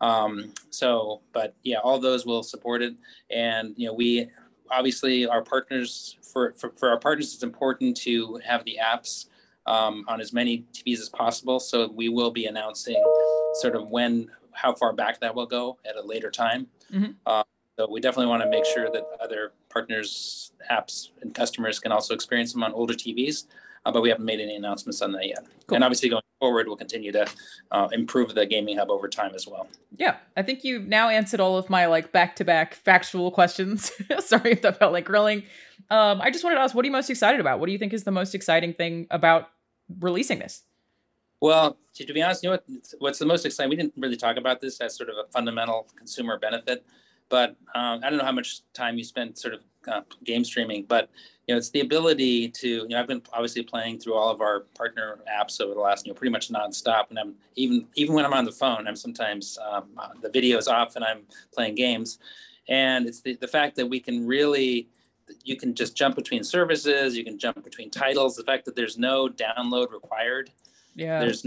Um, 0.00 0.52
so, 0.70 1.22
but 1.32 1.54
yeah, 1.62 1.78
all 1.78 1.98
those 1.98 2.26
will 2.26 2.42
support 2.42 2.82
it, 2.82 2.94
and 3.30 3.74
you 3.76 3.86
know 3.86 3.94
we 3.94 4.28
obviously 4.70 5.26
our 5.26 5.42
partners 5.42 6.16
for, 6.22 6.54
for, 6.56 6.72
for 6.76 6.88
our 6.88 6.98
partners 6.98 7.34
it's 7.34 7.42
important 7.42 7.96
to 7.96 8.40
have 8.44 8.64
the 8.64 8.78
apps 8.82 9.26
um, 9.66 10.04
on 10.08 10.20
as 10.20 10.32
many 10.32 10.66
TVs 10.72 11.00
as 11.00 11.08
possible. 11.08 11.60
So 11.60 11.88
we 11.88 12.08
will 12.08 12.30
be 12.30 12.46
announcing 12.46 13.02
sort 13.54 13.74
of 13.74 13.90
when, 13.90 14.28
how 14.52 14.74
far 14.74 14.92
back 14.92 15.20
that 15.20 15.34
will 15.34 15.46
go 15.46 15.78
at 15.88 15.96
a 15.96 16.02
later 16.02 16.30
time. 16.30 16.66
Mm-hmm. 16.92 17.12
Uh, 17.26 17.44
so 17.78 17.88
we 17.90 18.00
definitely 18.00 18.26
want 18.26 18.42
to 18.42 18.48
make 18.48 18.64
sure 18.64 18.88
that 18.90 19.04
other 19.20 19.52
partners, 19.68 20.52
apps, 20.70 21.08
and 21.22 21.34
customers 21.34 21.80
can 21.80 21.90
also 21.92 22.14
experience 22.14 22.52
them 22.52 22.62
on 22.62 22.72
older 22.72 22.94
TVs. 22.94 23.46
Uh, 23.86 23.92
but 23.92 24.00
we 24.00 24.08
haven't 24.08 24.24
made 24.24 24.40
any 24.40 24.56
announcements 24.56 25.02
on 25.02 25.12
that 25.12 25.26
yet. 25.26 25.44
Cool. 25.66 25.76
And 25.76 25.84
obviously, 25.84 26.08
going 26.08 26.22
forward, 26.40 26.66
we'll 26.66 26.76
continue 26.76 27.12
to 27.12 27.26
uh, 27.70 27.88
improve 27.92 28.34
the 28.34 28.46
gaming 28.46 28.78
hub 28.78 28.90
over 28.90 29.08
time 29.08 29.32
as 29.34 29.46
well. 29.46 29.68
Yeah, 29.96 30.16
I 30.36 30.42
think 30.42 30.64
you've 30.64 30.86
now 30.86 31.10
answered 31.10 31.38
all 31.38 31.58
of 31.58 31.68
my 31.68 31.86
like 31.86 32.10
back-to-back 32.10 32.74
factual 32.74 33.30
questions. 33.30 33.92
Sorry 34.20 34.52
if 34.52 34.62
that 34.62 34.78
felt 34.78 34.92
like 34.92 35.04
grilling. 35.04 35.42
Um, 35.90 36.22
I 36.22 36.30
just 36.30 36.44
wanted 36.44 36.56
to 36.56 36.62
ask, 36.62 36.74
what 36.74 36.82
are 36.84 36.86
you 36.86 36.92
most 36.92 37.10
excited 37.10 37.40
about? 37.40 37.60
What 37.60 37.66
do 37.66 37.72
you 37.72 37.78
think 37.78 37.92
is 37.92 38.04
the 38.04 38.10
most 38.10 38.34
exciting 38.34 38.72
thing 38.72 39.06
about 39.10 39.50
releasing 40.00 40.38
this? 40.38 40.62
Well, 41.40 41.76
to, 41.94 42.04
to 42.04 42.12
be 42.12 42.22
honest, 42.22 42.42
you 42.42 42.50
know 42.50 42.54
what, 42.54 42.64
what's 42.98 43.18
the 43.18 43.26
most 43.26 43.44
exciting? 43.44 43.70
We 43.70 43.76
didn't 43.76 43.94
really 43.96 44.16
talk 44.16 44.36
about 44.36 44.60
this 44.60 44.80
as 44.80 44.96
sort 44.96 45.10
of 45.10 45.16
a 45.16 45.30
fundamental 45.30 45.88
consumer 45.96 46.38
benefit, 46.38 46.86
but 47.28 47.50
um, 47.74 48.00
I 48.02 48.08
don't 48.08 48.18
know 48.18 48.24
how 48.24 48.32
much 48.32 48.60
time 48.72 48.96
you 48.96 49.04
spend 49.04 49.36
sort 49.36 49.54
of 49.54 49.64
uh, 49.86 50.00
game 50.24 50.44
streaming, 50.44 50.84
but 50.84 51.10
you 51.46 51.54
know, 51.54 51.58
it's 51.58 51.70
the 51.70 51.80
ability 51.80 52.48
to, 52.48 52.68
you 52.68 52.88
know, 52.88 52.98
I've 52.98 53.06
been 53.06 53.22
obviously 53.32 53.62
playing 53.62 53.98
through 54.00 54.14
all 54.14 54.30
of 54.30 54.40
our 54.40 54.60
partner 54.74 55.18
apps 55.30 55.60
over 55.60 55.74
the 55.74 55.80
last, 55.80 56.06
you 56.06 56.12
know, 56.12 56.16
pretty 56.16 56.32
much 56.32 56.48
nonstop. 56.48 57.10
And 57.10 57.18
I'm 57.18 57.34
even, 57.56 57.86
even 57.94 58.14
when 58.14 58.24
I'm 58.24 58.32
on 58.32 58.46
the 58.46 58.52
phone, 58.52 58.88
I'm 58.88 58.96
sometimes, 58.96 59.58
um, 59.70 59.88
uh, 59.98 60.08
the 60.22 60.30
video 60.30 60.56
is 60.56 60.68
off 60.68 60.96
and 60.96 61.04
I'm 61.04 61.24
playing 61.52 61.74
games. 61.74 62.18
And 62.68 63.06
it's 63.06 63.20
the, 63.20 63.34
the 63.34 63.48
fact 63.48 63.76
that 63.76 63.86
we 63.86 64.00
can 64.00 64.26
really, 64.26 64.88
you 65.42 65.56
can 65.56 65.74
just 65.74 65.96
jump 65.96 66.16
between 66.16 66.44
services 66.44 67.16
you 67.16 67.24
can 67.24 67.38
jump 67.38 67.62
between 67.64 67.90
titles. 67.90 68.36
The 68.36 68.44
fact 68.44 68.64
that 68.66 68.76
there's 68.76 68.98
no 68.98 69.28
download 69.28 69.92
required 69.92 70.50
yeah. 70.94 71.20
there's 71.20 71.46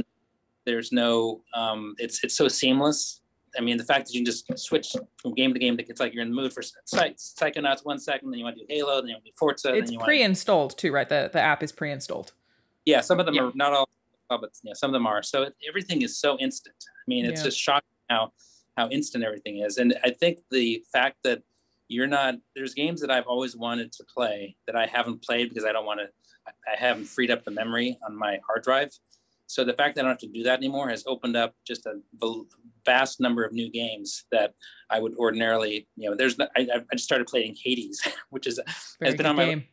there's 0.66 0.92
no 0.92 1.42
um, 1.54 1.96
it's 1.98 2.24
it's 2.24 2.36
so 2.36 2.48
seamless. 2.48 3.22
I 3.58 3.62
mean 3.62 3.78
the 3.78 3.84
fact 3.84 4.08
that 4.08 4.14
you 4.14 4.20
can 4.20 4.26
just 4.26 4.46
switch 4.60 4.96
from 5.18 5.34
game 5.34 5.54
to 5.54 5.60
game 5.60 5.78
it's 5.80 6.00
like 6.00 6.14
you're 6.14 6.22
in 6.22 6.30
the 6.30 6.36
mood 6.36 6.54
for 6.54 6.62
psychonauts 6.62 7.84
one 7.84 7.98
second 7.98 8.30
then 8.30 8.38
you 8.38 8.44
want 8.44 8.58
to 8.58 8.62
do 8.62 8.68
halo 8.70 8.98
then 8.98 9.08
you 9.08 9.16
want 9.16 9.26
to 9.26 9.32
do 9.32 9.36
forza 9.36 9.74
it's 9.74 9.96
pre-installed 9.96 10.72
to... 10.72 10.76
too 10.76 10.92
right? 10.92 11.10
The, 11.10 11.30
the 11.32 11.42
app 11.42 11.64
is 11.64 11.72
pre-installed. 11.72 12.34
Yeah 12.86 13.02
some 13.02 13.20
of 13.20 13.26
them 13.26 13.36
yeah. 13.36 13.44
are 13.44 13.52
not 13.56 13.74
all 13.74 13.90
but 14.30 14.52
yeah 14.64 14.74
some 14.74 14.90
of 14.90 14.94
them 14.94 15.08
are. 15.08 15.24
So 15.24 15.50
everything 15.68 16.02
is 16.02 16.20
so 16.20 16.38
instant. 16.40 16.76
I 16.86 17.06
mean 17.08 17.26
it's 17.26 17.40
yeah. 17.40 17.46
just 17.46 17.60
shocking 17.60 17.88
how 18.10 18.34
how 18.76 18.90
instant 18.90 19.24
everything 19.24 19.60
is. 19.60 19.78
And 19.78 19.96
i 20.04 20.12
think 20.12 20.40
the 20.52 20.84
fact 20.92 21.18
that 21.24 21.42
you're 21.88 22.08
not 22.08 22.36
there's 22.56 22.74
games 22.74 23.02
that 23.02 23.12
i've 23.12 23.28
always 23.28 23.56
wanted 23.56 23.92
to 23.92 24.04
play 24.14 24.56
that 24.66 24.76
i 24.76 24.86
haven't 24.86 25.24
played 25.24 25.50
because 25.50 25.66
i 25.66 25.72
don't 25.72 25.86
want 25.86 26.00
to 26.00 26.08
i 26.72 26.76
haven't 26.78 27.06
freed 27.06 27.32
up 27.32 27.44
the 27.44 27.52
memory 27.52 27.98
on 28.06 28.18
my 28.18 28.40
hard 28.48 28.64
drive 28.64 28.90
so 29.48 29.64
the 29.64 29.74
fact 29.74 29.96
that 29.96 30.02
i 30.02 30.04
don't 30.04 30.12
have 30.12 30.20
to 30.20 30.28
do 30.28 30.44
that 30.44 30.58
anymore 30.58 30.90
has 30.90 31.04
opened 31.08 31.36
up 31.36 31.54
just 31.66 31.86
a 31.86 32.00
vast 32.86 33.20
number 33.20 33.44
of 33.44 33.54
new 33.54 33.70
games 33.70 34.26
that 34.32 34.54
i 34.90 35.00
would 35.00 35.16
ordinarily 35.16 35.88
you 35.96 36.10
know 36.10 36.16
there's 36.16 36.40
i, 36.40 36.48
I 36.56 36.82
just 36.94 37.06
started 37.06 37.28
playing 37.28 37.56
hades 37.64 38.02
which 38.30 38.48
is 38.48 38.60
Very 39.00 39.12
has 39.12 39.18
been 39.18 39.26
on 39.26 39.36
my 39.36 39.46
game. 39.46 39.66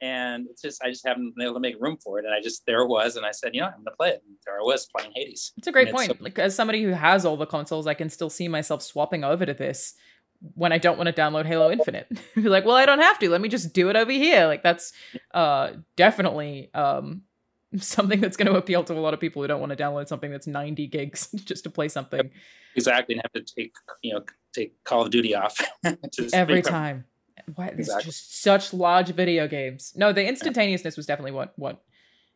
and 0.00 0.46
it's 0.48 0.62
just 0.62 0.82
I 0.82 0.90
just 0.90 1.06
haven't 1.06 1.34
been 1.34 1.44
able 1.44 1.54
to 1.54 1.60
make 1.60 1.76
room 1.80 1.98
for 2.02 2.18
it. 2.18 2.24
And 2.24 2.32
I 2.32 2.40
just 2.40 2.64
there 2.66 2.82
it 2.82 2.88
was, 2.88 3.16
and 3.16 3.26
I 3.26 3.32
said, 3.32 3.54
you 3.54 3.60
know, 3.60 3.66
I'm 3.66 3.82
gonna 3.84 3.96
play 3.96 4.10
it. 4.10 4.22
And 4.24 4.36
there 4.46 4.58
I 4.58 4.62
was 4.62 4.86
playing 4.96 5.12
Hades. 5.14 5.52
It's 5.56 5.66
a 5.66 5.72
great 5.72 5.90
point. 5.90 6.12
So- 6.12 6.16
like 6.20 6.38
as 6.38 6.54
somebody 6.54 6.82
who 6.82 6.90
has 6.90 7.24
all 7.24 7.36
the 7.36 7.46
consoles, 7.46 7.86
I 7.86 7.94
can 7.94 8.08
still 8.08 8.30
see 8.30 8.48
myself 8.48 8.82
swapping 8.82 9.24
over 9.24 9.44
to 9.44 9.54
this 9.54 9.94
when 10.54 10.72
I 10.72 10.78
don't 10.78 10.96
want 10.96 11.08
to 11.08 11.12
download 11.12 11.46
Halo 11.46 11.70
Infinite. 11.70 12.06
Be 12.34 12.42
like, 12.42 12.64
well, 12.64 12.76
I 12.76 12.86
don't 12.86 13.00
have 13.00 13.18
to. 13.20 13.30
Let 13.30 13.40
me 13.40 13.48
just 13.48 13.72
do 13.72 13.88
it 13.90 13.96
over 13.96 14.12
here. 14.12 14.46
Like 14.46 14.62
that's 14.62 14.92
uh, 15.34 15.72
definitely 15.96 16.70
um, 16.74 17.22
something 17.76 18.20
that's 18.20 18.36
going 18.36 18.50
to 18.50 18.58
appeal 18.58 18.84
to 18.84 18.94
a 18.94 19.00
lot 19.00 19.14
of 19.14 19.20
people 19.20 19.42
who 19.42 19.48
don't 19.48 19.60
want 19.60 19.76
to 19.76 19.76
download 19.76 20.08
something 20.08 20.30
that's 20.30 20.46
90 20.46 20.86
gigs 20.86 21.30
just 21.44 21.64
to 21.64 21.70
play 21.70 21.88
something. 21.88 22.30
Exactly, 22.76 23.14
and 23.14 23.22
have 23.22 23.32
to 23.32 23.54
take 23.54 23.72
you 24.02 24.14
know 24.14 24.22
take 24.52 24.82
Call 24.84 25.02
of 25.02 25.10
Duty 25.10 25.34
off 25.34 25.58
every 26.32 26.62
time. 26.62 27.04
Why, 27.54 27.68
exactly. 27.68 28.04
just 28.04 28.42
such 28.42 28.72
large 28.72 29.08
video 29.10 29.48
games. 29.48 29.92
No, 29.96 30.12
the 30.12 30.26
instantaneousness 30.26 30.96
was 30.96 31.06
definitely 31.06 31.32
what 31.32 31.54
what 31.56 31.82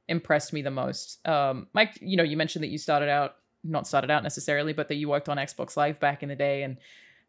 impressed 0.08 0.52
me 0.52 0.62
the 0.62 0.70
most. 0.70 1.26
Um, 1.28 1.68
Mike, 1.74 1.98
you 2.00 2.16
know, 2.16 2.22
you 2.24 2.36
mentioned 2.36 2.64
that 2.64 2.68
you 2.68 2.78
started 2.78 3.08
out 3.08 3.36
not 3.64 3.86
started 3.86 4.10
out 4.10 4.22
necessarily, 4.22 4.72
but 4.72 4.88
that 4.88 4.96
you 4.96 5.08
worked 5.08 5.28
on 5.28 5.36
Xbox 5.36 5.76
Live 5.76 6.00
back 6.00 6.22
in 6.22 6.28
the 6.28 6.34
day, 6.34 6.62
and 6.62 6.78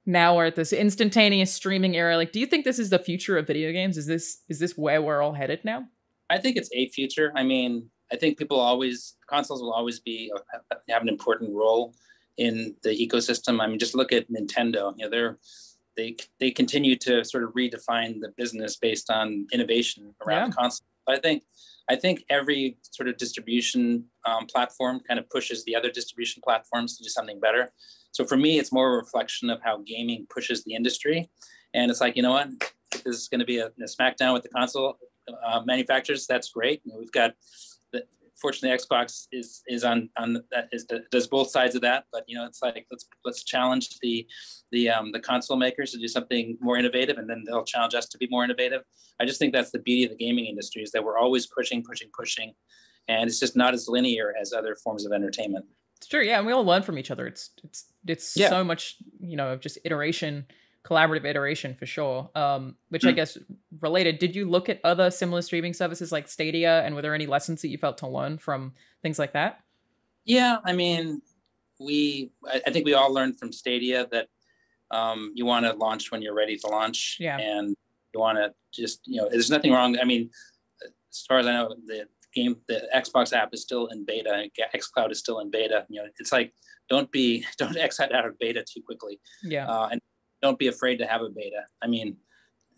now 0.06 0.36
we're 0.36 0.46
at 0.46 0.56
this 0.56 0.74
instantaneous 0.74 1.54
streaming 1.54 1.96
era. 1.96 2.18
Like 2.18 2.32
do 2.32 2.40
you 2.40 2.46
think 2.46 2.66
this 2.66 2.80
is 2.80 2.90
the 2.90 3.00
future 3.00 3.38
of 3.38 3.48
video 3.48 3.72
games? 3.72 3.98
Is 3.98 4.06
this 4.06 4.42
is 4.50 4.60
this 4.60 4.78
where 4.78 5.02
we're 5.02 5.22
all 5.22 5.34
headed 5.34 5.64
now? 5.64 5.86
I 6.30 6.38
think 6.38 6.58
it's 6.58 6.70
a 6.74 6.90
future. 6.90 7.32
I 7.36 7.44
mean 7.44 7.90
i 8.12 8.16
think 8.16 8.38
people 8.38 8.60
always 8.60 9.16
consoles 9.28 9.62
will 9.62 9.72
always 9.72 10.00
be 10.00 10.32
uh, 10.36 10.76
have 10.90 11.02
an 11.02 11.10
important 11.10 11.52
role 11.56 11.96
in 12.38 12.76
the 12.84 12.90
ecosystem. 12.90 13.62
I 13.62 13.68
mean 13.68 13.80
just 13.80 13.96
look 13.96 14.12
at 14.12 14.30
nintendo. 14.30 14.94
You 14.98 15.06
know 15.06 15.10
they're 15.10 15.38
they 15.96 16.16
they 16.40 16.52
continue 16.52 16.96
to 16.98 17.24
sort 17.24 17.44
of 17.44 17.54
redefine 17.54 18.20
the 18.20 18.34
business 18.38 18.78
based 18.78 19.10
on 19.10 19.48
innovation 19.52 20.14
around 20.26 20.40
yeah. 20.40 20.48
the 20.48 20.54
console 20.54 20.86
But 21.06 21.16
i 21.16 21.20
think 21.20 21.44
i 21.90 21.96
think 21.96 22.24
every 22.30 22.78
sort 22.92 23.10
of 23.10 23.18
distribution 23.18 24.06
um, 24.26 24.46
platform 24.46 25.00
kind 25.08 25.20
of 25.20 25.30
pushes 25.30 25.64
the 25.66 25.76
other 25.76 25.92
distribution 25.92 26.42
platforms 26.44 26.98
to 26.98 27.04
do 27.04 27.10
something 27.10 27.40
better 27.40 27.72
so 28.14 28.24
for 28.24 28.38
me, 28.38 28.60
it's 28.60 28.72
more 28.72 28.94
a 28.94 28.98
reflection 28.98 29.50
of 29.50 29.60
how 29.62 29.80
gaming 29.86 30.28
pushes 30.30 30.64
the 30.64 30.76
industry. 30.76 31.30
And 31.74 31.90
it's 31.90 32.00
like, 32.00 32.16
you 32.16 32.22
know 32.22 32.32
what, 32.32 32.48
if 32.94 33.04
this 33.04 33.18
is 33.18 33.28
going 33.28 33.40
to 33.40 33.46
be 33.46 33.58
a, 33.58 33.68
a 33.68 33.86
smackdown 33.86 34.34
with 34.34 34.44
the 34.44 34.50
console 34.50 35.00
uh, 35.44 35.62
manufacturers, 35.66 36.28
that's 36.28 36.50
great. 36.50 36.82
You 36.86 36.94
know, 36.94 37.00
we've 37.00 37.12
got 37.12 37.34
the, 37.92 38.04
fortunately, 38.40 38.78
Xbox 38.78 39.26
is 39.32 39.64
is 39.68 39.84
on 39.84 40.10
on 40.16 40.44
that 40.52 40.70
is 40.72 40.86
does 41.12 41.26
both 41.26 41.50
sides 41.50 41.74
of 41.74 41.82
that. 41.82 42.06
But 42.12 42.24
you 42.28 42.38
know, 42.38 42.46
it's 42.46 42.62
like 42.62 42.86
let's 42.92 43.08
let's 43.26 43.44
challenge 43.44 43.98
the 44.00 44.28
the 44.72 44.92
um, 44.92 45.12
the 45.12 45.20
console 45.20 45.58
makers 45.58 45.92
to 45.92 45.98
do 45.98 46.08
something 46.08 46.56
more 46.62 46.78
innovative, 46.78 47.18
and 47.18 47.28
then 47.28 47.44
they'll 47.48 47.64
challenge 47.64 47.96
us 47.96 48.08
to 48.10 48.20
be 48.20 48.28
more 48.30 48.44
innovative. 48.44 48.84
I 49.20 49.26
just 49.26 49.40
think 49.40 49.54
that's 49.54 49.72
the 49.72 49.80
beauty 49.80 50.04
of 50.04 50.12
the 50.12 50.24
gaming 50.24 50.46
industry 50.46 50.84
is 50.84 50.92
that 50.92 51.04
we're 51.04 51.18
always 51.18 51.48
pushing, 51.48 51.84
pushing, 51.84 52.10
pushing, 52.16 52.54
and 53.08 53.28
it's 53.28 53.40
just 53.40 53.56
not 53.56 53.74
as 53.74 53.88
linear 53.88 54.36
as 54.40 54.54
other 54.54 54.76
forms 54.76 55.04
of 55.04 55.14
entertainment. 55.14 55.66
True, 56.06 56.24
yeah, 56.24 56.38
and 56.38 56.48
we 56.48 56.54
all 56.54 56.66
learn 56.66 56.84
from 56.84 56.98
each 56.98 57.12
other. 57.12 57.28
It's 57.28 57.50
it's 57.64 57.86
it's 58.08 58.38
yeah. 58.38 58.50
so 58.50 58.64
much, 58.64 58.98
you 59.20 59.38
know, 59.38 59.56
just 59.56 59.78
iteration 59.84 60.46
collaborative 60.84 61.26
iteration 61.26 61.74
for 61.74 61.86
sure. 61.86 62.30
Um, 62.36 62.76
which 62.90 63.04
mm. 63.04 63.08
I 63.08 63.12
hmm. 63.12 63.16
guess 63.16 63.38
related, 63.80 64.20
did 64.20 64.36
you 64.36 64.50
look 64.50 64.70
at 64.70 64.80
other 64.84 65.10
similar 65.12 65.42
streaming 65.42 65.74
services 65.74 66.12
like 66.12 66.28
Stadia, 66.28 66.84
and 66.84 66.96
were 66.96 67.02
there 67.02 67.16
any 67.16 67.26
lessons 67.26 67.62
that 67.62 67.70
you 67.70 67.78
felt 67.78 67.98
to 68.00 68.08
learn 68.08 68.38
from 68.38 68.74
things 69.02 69.18
like 69.18 69.34
that? 69.34 69.62
Yeah, 70.26 70.58
I 70.66 70.74
mean, 70.74 71.22
we 71.80 72.32
I, 72.46 72.62
I 72.68 72.72
think 72.72 72.86
we 72.86 72.94
all 72.94 73.14
learned 73.14 73.40
from 73.40 73.52
Stadia 73.52 74.08
that 74.12 74.28
um, 74.92 75.32
you 75.36 75.46
want 75.46 75.66
to 75.66 75.74
launch 75.74 76.12
when 76.12 76.22
you're 76.22 76.36
ready 76.36 76.58
to 76.58 76.68
launch, 76.68 77.18
yeah. 77.20 77.38
and 77.38 77.76
you 78.14 78.20
want 78.20 78.38
to 78.38 78.54
just 78.72 79.02
you 79.06 79.22
know, 79.22 79.30
there's 79.30 79.50
nothing 79.50 79.72
wrong. 79.72 79.98
I 80.00 80.04
mean, 80.04 80.30
as 80.84 81.26
far 81.28 81.40
as 81.40 81.48
I 81.48 81.54
know, 81.54 81.76
the 81.86 82.08
game, 82.34 82.58
the 82.68 82.88
Xbox 82.96 83.34
app 83.34 83.54
is 83.54 83.62
still 83.62 83.88
in 83.88 84.06
beta. 84.06 84.48
XCloud 84.76 85.12
is 85.12 85.20
still 85.20 85.40
in 85.40 85.50
beta. 85.50 85.86
You 85.90 86.02
know, 86.02 86.10
it's 86.20 86.32
like 86.32 86.54
don't 86.90 87.12
be 87.12 87.46
don't 87.58 87.78
exit 87.78 88.14
out 88.14 88.26
of 88.26 88.38
beta 88.40 88.64
too 88.64 88.82
quickly. 88.82 89.20
Yeah, 89.44 89.68
uh, 89.68 89.90
and 89.92 90.02
don't 90.42 90.60
be 90.60 90.68
afraid 90.68 90.98
to 90.98 91.08
have 91.08 91.22
a 91.22 91.30
beta. 91.30 91.64
I 91.82 91.88
mean, 91.88 92.18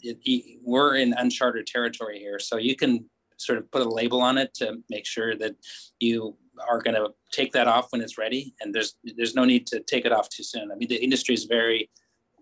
it, 0.02 0.18
it, 0.24 0.60
we're 0.64 0.96
in 0.96 1.14
uncharted 1.14 1.68
territory 1.68 2.20
here, 2.20 2.40
so 2.40 2.58
you 2.58 2.76
can 2.76 3.10
sort 3.38 3.58
of 3.58 3.70
put 3.72 3.82
a 3.82 3.90
label 3.90 4.22
on 4.22 4.38
it 4.38 4.54
to 4.56 4.78
make 4.90 5.06
sure 5.06 5.36
that 5.36 5.56
you 6.00 6.38
are 6.70 6.82
going 6.82 6.96
to 6.96 7.10
take 7.32 7.52
that 7.52 7.68
off 7.68 7.88
when 7.92 8.02
it's 8.02 8.18
ready, 8.18 8.56
and 8.62 8.74
there's 8.74 8.96
there's 9.18 9.36
no 9.36 9.46
need 9.46 9.68
to 9.68 9.82
take 9.82 10.06
it 10.06 10.12
off 10.12 10.30
too 10.30 10.44
soon. 10.44 10.72
I 10.72 10.76
mean, 10.76 10.90
the 10.90 11.04
industry 11.04 11.36
is 11.36 11.46
very, 11.46 11.90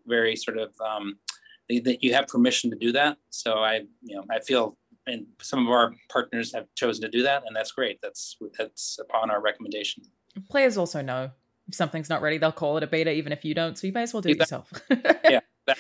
very 0.06 0.36
sort 0.36 0.58
of 0.58 0.74
um, 0.86 1.16
that 1.70 2.04
you 2.04 2.14
have 2.14 2.28
permission 2.28 2.70
to 2.70 2.78
do 2.78 2.92
that. 2.92 3.18
So 3.30 3.60
I, 3.60 3.82
you 4.02 4.16
know, 4.16 4.26
I 4.30 4.40
feel 4.40 4.78
and 5.08 5.26
some 5.42 5.66
of 5.66 5.72
our 5.72 5.94
partners 6.10 6.54
have 6.54 6.68
chosen 6.76 7.02
to 7.04 7.10
do 7.10 7.24
that, 7.24 7.44
and 7.46 7.56
that's 7.56 7.72
great. 7.72 8.00
That's 8.02 8.38
that's 8.58 9.00
upon 9.00 9.32
our 9.32 9.42
recommendation. 9.42 10.04
Players 10.50 10.78
also 10.78 11.02
know 11.02 11.32
if 11.68 11.76
something's 11.76 12.10
not 12.10 12.22
ready, 12.22 12.38
they'll 12.38 12.52
call 12.52 12.78
it 12.78 12.84
a 12.84 12.88
beta, 12.88 13.12
even 13.12 13.32
if 13.32 13.46
you 13.46 13.54
don't. 13.54 13.78
So 13.78 13.88
you 13.88 13.94
may 13.94 14.04
as 14.04 14.14
well 14.14 14.22
do 14.22 14.30
it 14.30 14.38
yourself. 14.38 14.72
yeah. 15.30 15.40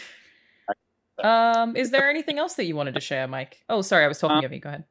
um, 1.24 1.76
is 1.76 1.92
there 1.92 2.10
anything 2.10 2.40
else 2.40 2.56
that 2.56 2.66
you 2.66 2.76
wanted 2.76 2.94
to 2.96 3.02
share, 3.02 3.28
Mike? 3.28 3.64
Oh, 3.70 3.82
sorry, 3.82 4.06
I 4.06 4.08
was 4.08 4.20
talking 4.20 4.46
um, 4.46 4.54
you. 4.54 4.60
Go 4.60 4.70
ahead. 4.70 4.86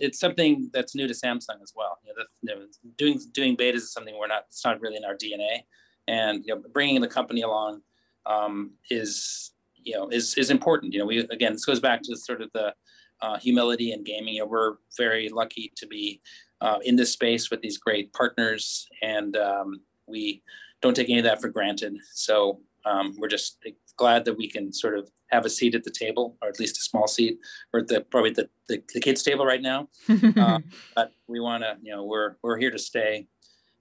It's 0.00 0.18
something 0.18 0.68
that's 0.74 0.94
new 0.94 1.08
to 1.08 1.14
Samsung 1.14 1.62
as 1.62 1.72
well. 1.74 1.98
You 2.04 2.12
know, 2.12 2.22
the, 2.22 2.26
you 2.42 2.54
know, 2.54 2.66
doing 2.98 3.18
doing 3.32 3.56
betas 3.56 3.76
is 3.76 3.92
something 3.92 4.14
we're 4.18 4.26
not. 4.26 4.44
It's 4.48 4.64
not 4.64 4.80
really 4.80 4.96
in 4.96 5.04
our 5.04 5.14
DNA, 5.14 5.62
and 6.06 6.44
you 6.44 6.54
know, 6.54 6.62
bringing 6.72 7.00
the 7.00 7.08
company 7.08 7.40
along 7.40 7.80
um, 8.26 8.72
is 8.90 9.52
you 9.76 9.94
know 9.94 10.08
is 10.08 10.34
is 10.34 10.50
important. 10.50 10.92
You 10.92 10.98
know, 10.98 11.06
we 11.06 11.20
again 11.20 11.52
this 11.52 11.64
goes 11.64 11.80
back 11.80 12.02
to 12.02 12.16
sort 12.16 12.42
of 12.42 12.50
the 12.52 12.74
uh, 13.22 13.38
humility 13.38 13.92
and 13.92 14.04
gaming. 14.04 14.34
You 14.34 14.40
know, 14.40 14.46
we're 14.46 14.74
very 14.96 15.28
lucky 15.28 15.72
to 15.76 15.86
be 15.86 16.20
uh, 16.60 16.78
in 16.84 16.96
this 16.96 17.12
space 17.12 17.50
with 17.50 17.60
these 17.60 17.78
great 17.78 18.12
partners, 18.12 18.88
and 19.02 19.36
um, 19.36 19.80
we 20.06 20.42
don't 20.82 20.94
take 20.94 21.10
any 21.10 21.18
of 21.18 21.24
that 21.24 21.40
for 21.40 21.48
granted. 21.48 21.96
So 22.12 22.60
um, 22.84 23.14
we're 23.18 23.28
just 23.28 23.58
glad 23.96 24.24
that 24.24 24.36
we 24.36 24.48
can 24.48 24.72
sort 24.72 24.98
of 24.98 25.10
have 25.30 25.44
a 25.44 25.50
seat 25.50 25.74
at 25.74 25.84
the 25.84 25.90
table, 25.90 26.36
or 26.42 26.48
at 26.48 26.58
least 26.58 26.78
a 26.78 26.82
small 26.82 27.06
seat. 27.06 27.38
We're 27.72 27.80
at 27.80 27.88
the 27.88 28.00
probably 28.00 28.30
the, 28.30 28.48
the, 28.68 28.82
the 28.94 29.00
kids' 29.00 29.22
table 29.22 29.44
right 29.44 29.62
now, 29.62 29.88
uh, 30.36 30.60
but 30.94 31.12
we 31.28 31.40
want 31.40 31.62
to, 31.62 31.76
you 31.82 31.92
know, 31.92 32.04
we're 32.04 32.36
we're 32.42 32.58
here 32.58 32.70
to 32.70 32.78
stay. 32.78 33.26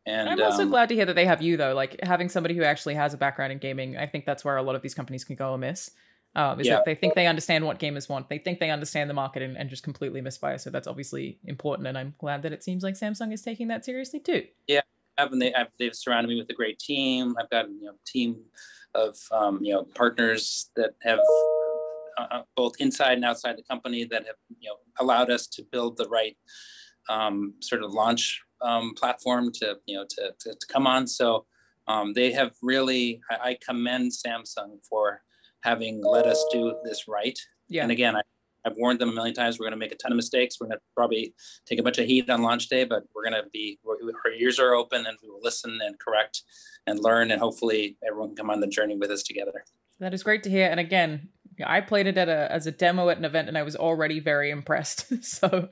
And 0.05 0.29
I'm 0.29 0.41
also 0.41 0.63
um, 0.63 0.69
glad 0.69 0.89
to 0.89 0.95
hear 0.95 1.05
that 1.05 1.15
they 1.15 1.25
have 1.25 1.41
you 1.41 1.57
though. 1.57 1.73
Like 1.73 1.99
having 2.03 2.29
somebody 2.29 2.55
who 2.55 2.63
actually 2.63 2.95
has 2.95 3.13
a 3.13 3.17
background 3.17 3.51
in 3.51 3.59
gaming, 3.59 3.97
I 3.97 4.07
think 4.07 4.25
that's 4.25 4.43
where 4.43 4.57
a 4.57 4.63
lot 4.63 4.75
of 4.75 4.81
these 4.81 4.93
companies 4.93 5.23
can 5.23 5.35
go 5.35 5.53
amiss. 5.53 5.91
Um, 6.35 6.59
is 6.59 6.67
yeah. 6.67 6.75
that 6.75 6.85
they 6.85 6.93
think 6.93 7.15
they 7.15 7.25
understand 7.25 7.65
what 7.65 7.79
gamers 7.79 8.07
want. 8.07 8.29
They 8.29 8.37
think 8.37 8.59
they 8.59 8.69
understand 8.69 9.09
the 9.09 9.15
market 9.15 9.41
and, 9.41 9.57
and 9.57 9.67
just 9.69 9.83
completely 9.83 10.21
misfire. 10.21 10.59
So 10.59 10.69
that's 10.69 10.87
obviously 10.87 11.39
important. 11.43 11.87
And 11.87 11.97
I'm 11.97 12.13
glad 12.19 12.43
that 12.43 12.53
it 12.53 12.63
seems 12.63 12.83
like 12.83 12.93
Samsung 12.93 13.33
is 13.33 13.41
taking 13.41 13.67
that 13.69 13.83
seriously 13.83 14.19
too. 14.19 14.45
Yeah, 14.67 14.81
and 15.17 15.41
they 15.41 15.51
have, 15.55 15.69
they've 15.79 15.95
surrounded 15.95 16.29
me 16.29 16.37
with 16.37 16.49
a 16.49 16.53
great 16.53 16.77
team. 16.77 17.35
I've 17.39 17.49
got 17.49 17.67
you 17.69 17.85
know 17.85 17.93
team 18.05 18.37
of 18.95 19.17
um, 19.31 19.59
you 19.61 19.73
know 19.73 19.83
partners 19.95 20.69
that 20.75 20.91
have 21.01 21.19
uh, 22.17 22.27
uh, 22.31 22.41
both 22.55 22.73
inside 22.79 23.13
and 23.13 23.25
outside 23.25 23.57
the 23.57 23.63
company 23.63 24.05
that 24.05 24.25
have 24.25 24.35
you 24.59 24.69
know 24.69 24.75
allowed 24.99 25.29
us 25.29 25.47
to 25.47 25.63
build 25.71 25.97
the 25.97 26.07
right 26.09 26.37
um, 27.09 27.53
sort 27.61 27.83
of 27.83 27.91
launch 27.91 28.41
um, 28.61 28.93
platform 28.95 29.51
to 29.53 29.77
you 29.85 29.97
know 29.97 30.05
to, 30.09 30.33
to, 30.39 30.51
to 30.51 30.67
come 30.71 30.87
on. 30.87 31.07
So 31.07 31.45
um, 31.87 32.13
they 32.13 32.31
have 32.31 32.53
really 32.61 33.21
I, 33.29 33.49
I, 33.49 33.57
commend 33.65 34.11
Samsung 34.11 34.77
for 34.87 35.21
having 35.63 36.03
let 36.03 36.25
us 36.25 36.43
do 36.51 36.75
this 36.83 37.07
right. 37.07 37.37
Yeah. 37.67 37.83
And 37.83 37.91
again, 37.91 38.15
I 38.15 38.21
I've 38.65 38.75
warned 38.77 38.99
them 38.99 39.09
a 39.09 39.13
million 39.13 39.33
times. 39.33 39.57
We're 39.57 39.65
going 39.65 39.71
to 39.71 39.77
make 39.77 39.91
a 39.91 39.95
ton 39.95 40.11
of 40.11 40.15
mistakes. 40.15 40.57
We're 40.59 40.67
going 40.67 40.77
to 40.77 40.83
probably 40.95 41.33
take 41.65 41.79
a 41.79 41.83
bunch 41.83 41.97
of 41.97 42.05
heat 42.05 42.29
on 42.29 42.41
launch 42.41 42.67
day, 42.67 42.83
but 42.83 43.03
we're 43.15 43.23
going 43.23 43.41
to 43.41 43.49
be 43.51 43.79
our 43.87 44.31
ears 44.31 44.59
are 44.59 44.73
open 44.73 45.05
and 45.05 45.17
we 45.23 45.29
will 45.29 45.41
listen 45.41 45.79
and 45.81 45.97
correct 45.99 46.43
and 46.87 46.99
learn, 46.99 47.31
and 47.31 47.39
hopefully 47.39 47.97
everyone 48.05 48.29
can 48.29 48.35
come 48.35 48.49
on 48.49 48.59
the 48.59 48.67
journey 48.67 48.95
with 48.95 49.11
us 49.11 49.23
together. 49.23 49.63
That 49.99 50.13
is 50.13 50.23
great 50.23 50.43
to 50.43 50.49
hear. 50.49 50.67
And 50.67 50.79
again, 50.79 51.29
I 51.65 51.81
played 51.81 52.07
it 52.07 52.17
at 52.17 52.29
a 52.29 52.51
as 52.51 52.67
a 52.67 52.71
demo 52.71 53.09
at 53.09 53.17
an 53.17 53.25
event, 53.25 53.47
and 53.47 53.57
I 53.57 53.63
was 53.63 53.75
already 53.75 54.19
very 54.19 54.49
impressed. 54.49 55.05
so. 55.23 55.69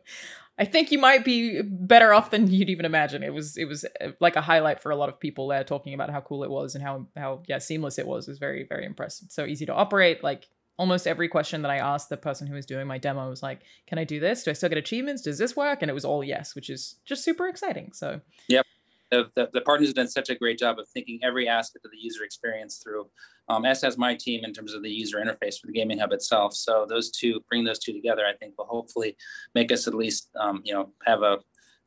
I 0.60 0.66
think 0.66 0.92
you 0.92 0.98
might 0.98 1.24
be 1.24 1.62
better 1.62 2.14
off 2.14 2.32
than 2.32 2.48
you'd 2.48 2.70
even 2.70 2.86
imagine. 2.86 3.24
It 3.24 3.34
was 3.34 3.58
it 3.58 3.66
was 3.66 3.86
uh, 4.02 4.12
like 4.20 4.36
a 4.36 4.42
highlight 4.42 4.82
for 4.82 4.92
a 4.92 4.96
lot 4.96 5.10
of 5.10 5.20
people 5.20 5.48
there 5.48 5.64
talking 5.64 5.94
about 5.94 6.10
how 6.10 6.22
cool 6.22 6.44
it 6.44 6.50
was 6.50 6.76
and 6.76 6.84
how 6.84 7.08
how 7.16 7.44
yeah 7.48 7.60
seamless 7.60 8.00
it 8.00 8.08
was. 8.08 8.28
It 8.28 8.32
was 8.32 8.40
very 8.40 8.64
very 8.64 8.86
impressive. 8.86 9.28
So 9.32 9.46
easy 9.46 9.66
to 9.68 9.74
operate. 9.74 10.24
Like 10.24 10.48
almost 10.78 11.08
every 11.08 11.28
question 11.28 11.62
that 11.64 11.72
I 11.72 11.78
asked 11.78 12.10
the 12.10 12.18
person 12.18 12.48
who 12.48 12.56
was 12.56 12.66
doing 12.66 12.88
my 12.88 12.98
demo 12.98 13.30
was 13.30 13.44
like, 13.44 13.62
"Can 13.86 14.00
I 14.00 14.04
do 14.04 14.20
this? 14.20 14.44
Do 14.44 14.52
I 14.52 14.54
still 14.54 14.70
get 14.70 14.78
achievements? 14.78 15.22
Does 15.22 15.38
this 15.38 15.56
work?" 15.56 15.82
And 15.82 15.92
it 15.92 15.94
was 15.94 16.06
all 16.06 16.24
yes, 16.24 16.56
which 16.56 16.70
is 16.70 16.96
just 17.06 17.24
super 17.24 17.48
exciting. 17.48 17.92
So, 17.94 18.22
yep, 18.48 18.66
the, 19.12 19.30
the, 19.36 19.50
the 19.54 19.62
partners 19.62 19.90
have 19.90 19.96
done 19.96 20.08
such 20.08 20.30
a 20.30 20.36
great 20.36 20.60
job 20.60 20.80
of 20.80 20.88
thinking 20.90 21.20
every 21.24 21.48
aspect 21.48 21.86
of 21.86 21.92
the 21.92 21.98
user 21.98 22.24
experience 22.24 22.82
through. 22.84 23.08
Um, 23.50 23.64
as 23.66 23.82
has 23.82 23.98
my 23.98 24.14
team 24.14 24.44
in 24.44 24.54
terms 24.54 24.74
of 24.74 24.84
the 24.84 24.90
user 24.90 25.18
interface 25.18 25.60
for 25.60 25.68
the 25.68 25.74
gaming 25.74 26.00
hub 26.00 26.12
itself. 26.12 26.54
So 26.54 26.86
those 26.90 27.10
two, 27.12 27.40
bring 27.48 27.64
those 27.64 27.80
two 27.80 27.94
together, 27.94 28.24
I 28.26 28.36
think 28.36 28.58
will 28.58 28.66
hopefully 28.66 29.16
make 29.56 29.72
us 29.72 29.88
at 29.88 29.94
least, 29.94 30.30
um, 30.38 30.62
you 30.66 30.74
know, 30.74 30.92
have 31.06 31.22
a 31.22 31.38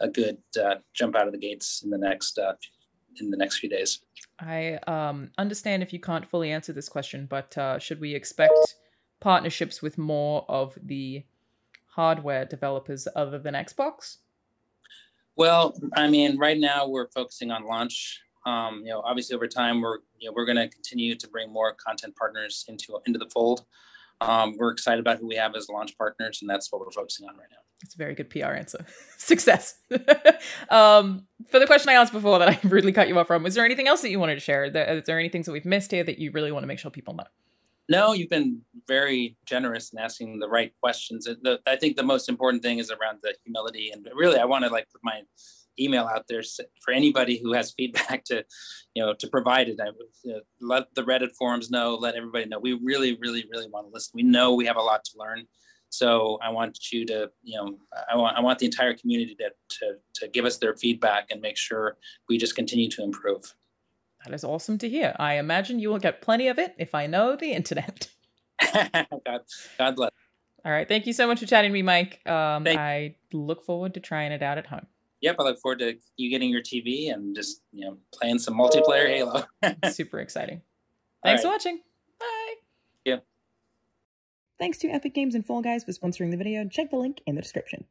a 0.01 0.09
good 0.09 0.39
uh, 0.63 0.77
jump 0.93 1.15
out 1.15 1.27
of 1.27 1.33
the 1.33 1.39
gates 1.39 1.83
in 1.83 1.91
the 1.91 1.99
next 1.99 2.39
uh, 2.39 2.55
in 3.21 3.31
the 3.31 3.37
next 3.37 3.59
few 3.59 3.69
days. 3.69 4.01
I 4.39 4.79
um, 4.87 5.31
understand 5.39 5.83
if 5.83 5.93
you 5.93 6.01
can't 6.01 6.27
fully 6.27 6.51
answer 6.51 6.73
this 6.73 6.89
question, 6.89 7.27
but 7.29 7.57
uh, 7.59 7.79
should 7.79 8.01
we 8.01 8.15
expect 8.15 8.77
partnerships 9.21 9.83
with 9.83 9.99
more 9.99 10.45
of 10.49 10.79
the 10.83 11.25
hardware 11.87 12.45
developers 12.45 13.07
other 13.15 13.39
than 13.39 13.55
Xbox? 13.55 14.19
Well, 15.41 15.75
I 15.95 16.07
mean, 16.07 16.37
right 16.37 16.59
now 16.59 16.87
we're 16.87 17.09
focusing 17.09 17.51
on 17.51 17.65
launch. 17.65 18.21
Um, 18.45 18.83
you 18.85 18.91
know, 18.91 19.01
obviously 19.01 19.35
over 19.35 19.47
time 19.47 19.81
we're 19.81 20.01
you 20.19 20.29
know 20.29 20.35
we're 20.37 20.45
going 20.45 20.59
to 20.59 20.69
continue 20.69 21.15
to 21.15 21.29
bring 21.29 21.51
more 21.51 21.73
content 21.73 22.15
partners 22.15 22.67
into 22.69 22.99
into 23.07 23.19
the 23.19 23.25
fold. 23.33 23.65
Um, 24.21 24.59
we're 24.59 24.71
excited 24.71 25.01
about 25.01 25.19
who 25.19 25.27
we 25.27 25.37
have 25.37 25.57
as 25.57 25.71
launch 25.71 25.97
partners, 25.97 26.41
and 26.43 26.51
that's 26.51 26.71
what 26.71 26.83
we're 26.83 26.91
focusing 26.91 27.27
on 27.27 27.39
right 27.39 27.49
now. 27.51 27.57
It's 27.83 27.95
a 27.95 27.97
very 27.97 28.15
good 28.15 28.29
PR 28.29 28.53
answer. 28.53 28.85
Success. 29.17 29.79
um, 30.69 31.27
for 31.49 31.59
the 31.59 31.67
question 31.67 31.89
I 31.89 31.95
asked 31.95 32.13
before 32.13 32.39
that 32.39 32.49
I 32.51 32.61
really 32.69 32.93
cut 32.93 33.09
you 33.09 33.19
off 33.19 33.29
from, 33.29 33.43
was 33.43 33.55
there 33.55 33.65
anything 33.65 33.89
else 33.89 34.03
that 34.03 34.11
you 34.11 34.21
wanted 34.21 34.35
to 34.35 34.41
share? 34.41 34.65
Is 34.65 35.07
there 35.07 35.19
anything 35.19 35.41
that 35.41 35.53
we've 35.53 35.65
missed 35.65 35.91
here 35.91 36.05
that 36.05 36.19
you 36.19 36.33
really 36.33 36.53
want 36.53 36.65
to 36.65 36.67
make 36.67 36.79
sure 36.79 36.91
people 36.91 37.15
know? 37.15 37.25
No, 37.91 38.13
you've 38.13 38.31
been 38.31 38.61
very 38.87 39.37
generous 39.45 39.93
in 39.93 39.99
asking 39.99 40.39
the 40.39 40.49
right 40.49 40.73
questions. 40.81 41.25
The, 41.25 41.59
I 41.67 41.75
think 41.75 41.97
the 41.97 42.05
most 42.05 42.29
important 42.29 42.63
thing 42.63 42.79
is 42.79 42.93
around 42.93 43.19
the 43.21 43.35
humility, 43.45 43.91
and 43.91 44.07
really, 44.15 44.39
I 44.39 44.45
want 44.45 44.65
to 44.65 44.71
like 44.71 44.87
put 44.93 45.01
my 45.03 45.23
email 45.77 46.05
out 46.05 46.27
there 46.29 46.43
for 46.85 46.95
anybody 46.95 47.41
who 47.43 47.53
has 47.53 47.73
feedback 47.77 48.23
to, 48.27 48.45
you 48.95 49.03
know, 49.03 49.13
to 49.15 49.27
provide 49.27 49.69
it. 49.69 49.81
I 49.83 49.87
you 50.23 50.35
know, 50.35 50.41
let 50.61 50.95
the 50.95 51.03
Reddit 51.03 51.35
forums 51.37 51.69
know, 51.69 51.97
let 51.97 52.15
everybody 52.15 52.45
know. 52.45 52.61
We 52.61 52.75
really, 52.75 53.19
really, 53.21 53.45
really 53.51 53.69
want 53.69 53.89
to 53.89 53.93
listen. 53.93 54.13
We 54.15 54.23
know 54.23 54.55
we 54.55 54.67
have 54.67 54.77
a 54.77 54.83
lot 54.83 55.05
to 55.07 55.19
learn, 55.19 55.47
so 55.89 56.39
I 56.41 56.51
want 56.51 56.93
you 56.93 57.05
to, 57.07 57.29
you 57.43 57.57
know, 57.57 57.77
I 58.09 58.15
want 58.15 58.39
I 58.39 58.41
want 58.41 58.61
the 58.61 58.67
entire 58.67 58.95
community 58.95 59.35
to 59.41 59.51
to 59.81 59.95
to 60.15 60.29
give 60.29 60.45
us 60.45 60.59
their 60.59 60.77
feedback 60.77 61.27
and 61.33 61.41
make 61.41 61.57
sure 61.57 61.97
we 62.29 62.39
just 62.39 62.55
continue 62.55 62.89
to 62.91 63.03
improve. 63.03 63.53
That 64.25 64.35
is 64.35 64.45
awesome 64.45 64.79
to 64.79 64.89
hear. 64.89 65.15
I 65.19 65.35
imagine 65.35 65.79
you 65.79 65.89
will 65.89 65.99
get 65.99 66.21
plenty 66.21 66.49
of 66.49 66.59
it 66.59 66.75
if 66.79 66.95
I 66.95 67.07
know 67.07 67.37
the 67.37 67.53
internet. 67.53 68.09
God, 68.73 69.07
God 69.79 69.97
bless. 69.97 70.11
All 70.65 70.73
right. 70.73 70.87
Thank 70.87 71.07
you 71.07 71.13
so 71.13 71.27
much 71.27 71.41
for 71.41 71.47
chatting 71.47 71.71
to 71.71 71.73
me, 71.73 71.83
Mike. 71.83 72.21
Um, 72.27 72.67
I 72.69 73.15
look 73.33 73.65
forward 73.65 73.95
to 73.95 74.01
trying 74.01 74.33
it 74.33 74.43
out 74.43 74.59
at 74.59 74.67
home. 74.67 74.87
Yep, 75.23 75.37
I 75.39 75.43
look 75.43 75.61
forward 75.61 75.81
to 75.81 75.97
you 76.17 76.31
getting 76.31 76.51
your 76.51 76.63
TV 76.63 77.13
and 77.13 77.35
just 77.35 77.63
you 77.73 77.85
know 77.85 77.99
playing 78.13 78.39
some 78.39 78.55
multiplayer 78.55 79.07
Halo. 79.07 79.45
Super 79.91 80.19
exciting. 80.21 80.63
Thanks 81.23 81.43
right. 81.45 81.49
for 81.49 81.53
watching. 81.53 81.81
Bye. 82.19 82.55
Yeah. 83.05 83.17
Thanks 84.59 84.79
to 84.79 84.89
Epic 84.89 85.15
Games 85.15 85.35
and 85.35 85.45
Fall 85.45 85.63
Guys 85.63 85.85
for 85.85 85.93
sponsoring 85.93 86.31
the 86.31 86.37
video. 86.37 86.67
Check 86.69 86.91
the 86.91 86.97
link 86.97 87.21
in 87.27 87.35
the 87.35 87.43
description. 87.43 87.85